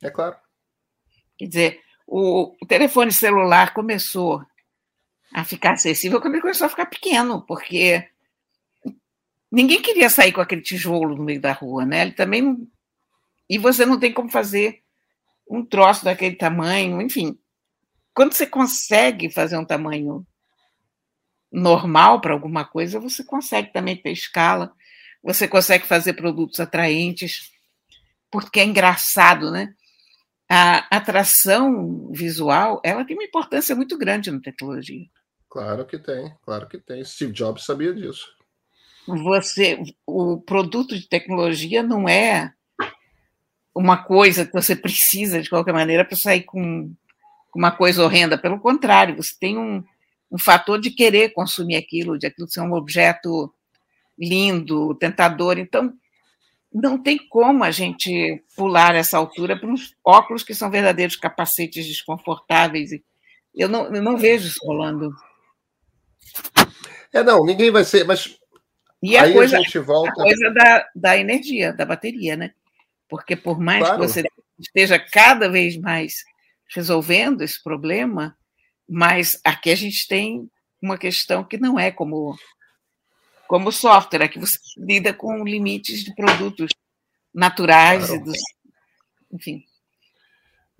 É 0.02 0.10
claro. 0.10 0.36
Quer 1.38 1.46
dizer, 1.46 1.80
o, 2.04 2.56
telefone 2.66 3.12
celular 3.12 3.72
começou 3.72 4.44
a 5.32 5.44
ficar 5.44 5.74
acessível 5.74 6.20
quando 6.20 6.34
ele 6.34 6.42
começou 6.42 6.66
a 6.66 6.70
ficar 6.70 6.86
pequeno, 6.86 7.42
porque 7.42 8.08
ninguém 9.50 9.82
queria 9.82 10.10
sair 10.10 10.32
com 10.32 10.40
aquele 10.40 10.62
tijolo 10.62 11.16
no 11.16 11.24
meio 11.24 11.40
da 11.40 11.52
rua, 11.52 11.84
né? 11.84 12.02
Ele 12.02 12.12
também 12.12 12.68
e 13.48 13.56
você 13.58 13.86
não 13.86 13.98
tem 13.98 14.12
como 14.12 14.30
fazer 14.30 14.82
um 15.48 15.64
troço 15.64 16.04
daquele 16.04 16.36
tamanho, 16.36 17.00
enfim. 17.00 17.38
Quando 18.14 18.34
você 18.34 18.46
consegue 18.46 19.30
fazer 19.30 19.56
um 19.56 19.64
tamanho 19.64 20.26
normal 21.50 22.20
para 22.20 22.34
alguma 22.34 22.64
coisa, 22.64 23.00
você 23.00 23.24
consegue 23.24 23.72
também 23.72 23.96
ter 23.96 24.10
escala, 24.10 24.72
você 25.22 25.48
consegue 25.48 25.86
fazer 25.86 26.12
produtos 26.12 26.60
atraentes, 26.60 27.50
porque 28.30 28.60
é 28.60 28.64
engraçado, 28.64 29.50
né? 29.50 29.74
A 30.50 30.96
atração 30.96 32.10
visual, 32.12 32.80
ela 32.84 33.04
tem 33.04 33.16
uma 33.16 33.24
importância 33.24 33.74
muito 33.74 33.96
grande 33.96 34.30
na 34.30 34.40
tecnologia. 34.40 35.06
Claro 35.48 35.86
que 35.86 35.98
tem, 35.98 36.34
claro 36.42 36.68
que 36.68 36.78
tem. 36.78 37.02
Steve 37.04 37.32
Jobs 37.32 37.64
sabia 37.64 37.94
disso. 37.94 38.37
Você, 39.08 39.82
o 40.06 40.38
produto 40.38 40.94
de 40.94 41.08
tecnologia 41.08 41.82
não 41.82 42.06
é 42.06 42.52
uma 43.74 43.96
coisa 43.96 44.44
que 44.44 44.52
você 44.52 44.76
precisa 44.76 45.40
de 45.40 45.48
qualquer 45.48 45.72
maneira 45.72 46.04
para 46.04 46.16
sair 46.16 46.42
com 46.42 46.92
uma 47.54 47.70
coisa 47.70 48.04
horrenda. 48.04 48.36
Pelo 48.36 48.60
contrário, 48.60 49.16
você 49.16 49.34
tem 49.38 49.56
um, 49.56 49.82
um 50.30 50.38
fator 50.38 50.80
de 50.80 50.90
querer 50.90 51.32
consumir 51.32 51.76
aquilo, 51.76 52.18
de 52.18 52.26
aquilo 52.26 52.48
ser 52.48 52.60
um 52.60 52.74
objeto 52.74 53.52
lindo, 54.18 54.94
tentador. 54.96 55.58
Então, 55.58 55.92
não 56.72 57.02
tem 57.02 57.16
como 57.28 57.64
a 57.64 57.70
gente 57.70 58.44
pular 58.54 58.94
essa 58.94 59.16
altura 59.16 59.58
para 59.58 59.68
uns 59.68 59.96
óculos 60.04 60.42
que 60.42 60.54
são 60.54 60.70
verdadeiros 60.70 61.16
capacetes 61.16 61.86
desconfortáveis. 61.86 62.90
Eu 63.54 63.68
não, 63.68 63.94
eu 63.94 64.02
não 64.02 64.18
vejo 64.18 64.48
isso 64.48 64.60
rolando. 64.64 65.14
É, 67.12 67.22
não, 67.22 67.44
ninguém 67.44 67.70
vai 67.70 67.84
ser, 67.84 68.04
mas 68.04 68.37
e 69.02 69.16
a 69.16 69.32
coisa, 69.32 69.58
a 69.58 69.60
gente 69.60 69.78
volta... 69.78 70.10
a 70.10 70.14
coisa 70.14 70.50
da, 70.50 70.88
da 70.94 71.16
energia, 71.16 71.72
da 71.72 71.84
bateria, 71.84 72.36
né? 72.36 72.52
Porque 73.08 73.36
por 73.36 73.58
mais 73.58 73.80
claro. 73.80 74.00
que 74.00 74.08
você 74.08 74.24
esteja 74.58 74.98
cada 74.98 75.48
vez 75.48 75.76
mais 75.76 76.24
resolvendo 76.74 77.42
esse 77.42 77.62
problema, 77.62 78.36
mas 78.88 79.40
aqui 79.44 79.70
a 79.70 79.76
gente 79.76 80.06
tem 80.06 80.50
uma 80.82 80.98
questão 80.98 81.44
que 81.44 81.56
não 81.56 81.78
é 81.78 81.90
como 81.90 82.36
como 83.46 83.72
software, 83.72 84.24
é 84.24 84.28
que 84.28 84.38
você 84.38 84.58
lida 84.76 85.14
com 85.14 85.42
limites 85.42 86.04
de 86.04 86.14
produtos 86.14 86.68
naturais 87.32 88.06
claro. 88.06 88.20
e 88.20 88.24
dos, 88.24 88.36
enfim. 89.32 89.64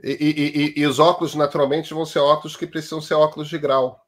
E, 0.02 0.10
e, 0.10 0.80
e, 0.80 0.82
e, 0.82 0.86
os 0.86 0.98
óculos, 0.98 1.34
naturalmente, 1.34 1.94
vão 1.94 2.04
ser 2.04 2.18
óculos 2.18 2.56
que 2.56 2.66
precisam 2.66 3.00
ser 3.00 3.14
óculos 3.14 3.48
de 3.48 3.58
grau. 3.58 4.06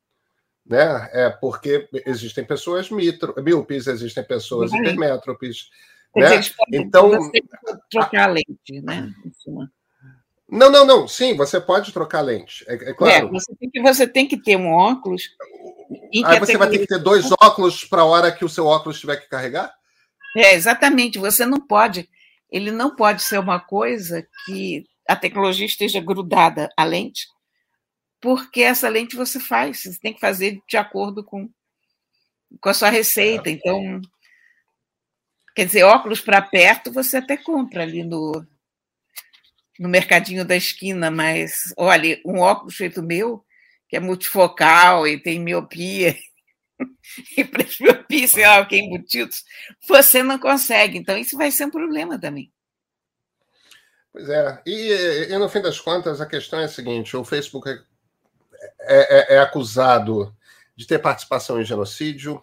Né? 0.71 1.11
É 1.13 1.29
porque 1.29 1.89
existem 2.07 2.45
pessoas 2.45 2.91
mitro, 2.91 3.35
míopes, 3.43 3.89
existem 3.89 4.23
pessoas 4.23 4.73
hipermétropes, 4.73 5.69
né? 6.15 6.41
Então, 6.73 7.11
trocar 7.91 8.29
a 8.29 8.33
lente, 8.33 8.81
né? 8.81 9.13
Não, 10.49 10.71
não, 10.71 10.87
não. 10.87 11.09
Sim, 11.09 11.37
você 11.37 11.61
pode 11.61 11.93
trocar 11.93 12.21
lente. 12.21 12.65
É, 12.69 12.75
é 12.75 12.95
claro. 12.95 13.27
É, 13.27 13.29
você, 13.29 13.53
tem 13.57 13.71
que, 13.71 13.83
você 13.83 14.07
tem 14.07 14.29
que 14.29 14.37
ter 14.41 14.57
um 14.57 14.73
óculos. 14.73 15.31
Aí 16.25 16.39
você 16.39 16.57
vai 16.57 16.71
ter 16.71 16.79
que 16.79 16.87
ter 16.87 17.01
dois 17.01 17.29
óculos 17.33 17.85
para 17.85 18.03
a 18.03 18.07
hora 18.07 18.31
que 18.31 18.45
o 18.45 18.49
seu 18.49 18.67
óculos 18.67 19.01
tiver 19.01 19.17
que 19.17 19.29
carregar? 19.29 19.75
É, 20.37 20.55
exatamente. 20.55 21.19
Você 21.19 21.45
não 21.45 21.61
pode. 21.61 22.09
Ele 22.49 22.71
não 22.71 22.95
pode 22.95 23.23
ser 23.23 23.41
uma 23.41 23.59
coisa 23.59 24.25
que 24.47 24.85
a 25.09 25.17
tecnologia 25.17 25.67
esteja 25.67 26.01
grudada 26.01 26.69
à 26.77 26.85
lente, 26.85 27.27
porque 28.21 28.63
essa 28.63 28.89
lente 28.89 29.17
você 29.17 29.41
faz. 29.41 29.83
Você 29.83 29.99
tem 30.01 30.13
que 30.13 30.21
fazer 30.21 30.61
de 30.69 30.77
acordo 30.77 31.25
com, 31.25 31.49
com 32.61 32.69
a 32.69 32.75
sua 32.75 32.91
receita. 32.91 33.49
É. 33.49 33.53
Então, 33.53 34.01
Quer 35.55 35.67
dizer, 35.67 35.83
óculos 35.83 36.21
para 36.21 36.41
perto 36.41 36.93
você 36.93 37.17
até 37.17 37.37
compra 37.37 37.83
ali 37.83 38.03
no, 38.05 38.47
no 39.79 39.89
mercadinho 39.89 40.45
da 40.45 40.57
esquina, 40.57 41.11
mas 41.11 41.53
olha, 41.77 42.21
um 42.25 42.39
óculos 42.39 42.77
feito 42.77 43.03
meu, 43.03 43.45
que 43.89 43.97
é 43.97 44.01
multifocal 44.01 45.07
e 45.07 45.21
tem 45.21 45.41
miopia, 45.41 46.17
e 47.37 47.45
presbiopia, 47.45 48.29
sei 48.29 48.47
lá, 48.47 48.65
que 48.65 48.77
é 48.77 48.79
embutidos, 48.79 49.45
você 49.87 50.23
não 50.23 50.39
consegue. 50.39 50.97
Então, 50.97 51.19
isso 51.19 51.37
vai 51.37 51.51
ser 51.51 51.67
um 51.67 51.71
problema 51.71 52.19
também. 52.19 52.53
Pois 54.13 54.29
é. 54.29 54.63
E, 54.65 55.27
e, 55.31 55.39
no 55.39 55.49
fim 55.49 55.61
das 55.61 55.79
contas, 55.81 56.21
a 56.21 56.27
questão 56.27 56.61
é 56.61 56.65
a 56.65 56.69
seguinte: 56.69 57.17
o 57.17 57.25
Facebook 57.25 57.69
é, 58.91 59.35
é, 59.35 59.37
é, 59.37 59.39
acusado 59.39 60.37
de 60.75 60.85
ter 60.85 60.99
participação 60.99 61.61
em 61.61 61.65
genocídio, 61.65 62.43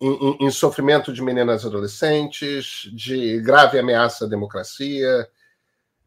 em, 0.00 0.46
em, 0.46 0.50
sofrimento 0.50 1.12
de 1.12 1.22
meninas 1.22 1.64
adolescentes, 1.64 2.90
de 2.92 3.40
grave 3.40 3.78
ameaça 3.78 4.24
à 4.24 4.28
democracia. 4.28 5.28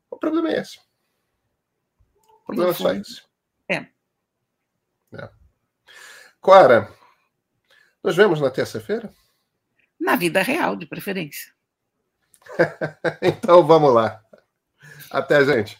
O 0.10 0.18
problema 0.18 0.52
é 0.52 0.60
esse. 0.60 0.80
O 2.42 2.46
problema 2.48 2.72
é 2.72 2.74
só 2.74 2.94
esse. 2.94 3.22
É. 3.70 3.86
é. 5.14 5.30
Clara, 6.42 6.92
nos 8.04 8.18
vemos 8.18 8.42
na 8.42 8.50
terça-feira? 8.50 9.10
Na 9.98 10.18
vida 10.18 10.42
real, 10.42 10.76
de 10.76 10.86
preferência. 10.86 11.54
então 13.22 13.66
vamos 13.66 13.94
lá. 13.94 14.22
Até, 15.10 15.46
gente. 15.46 15.78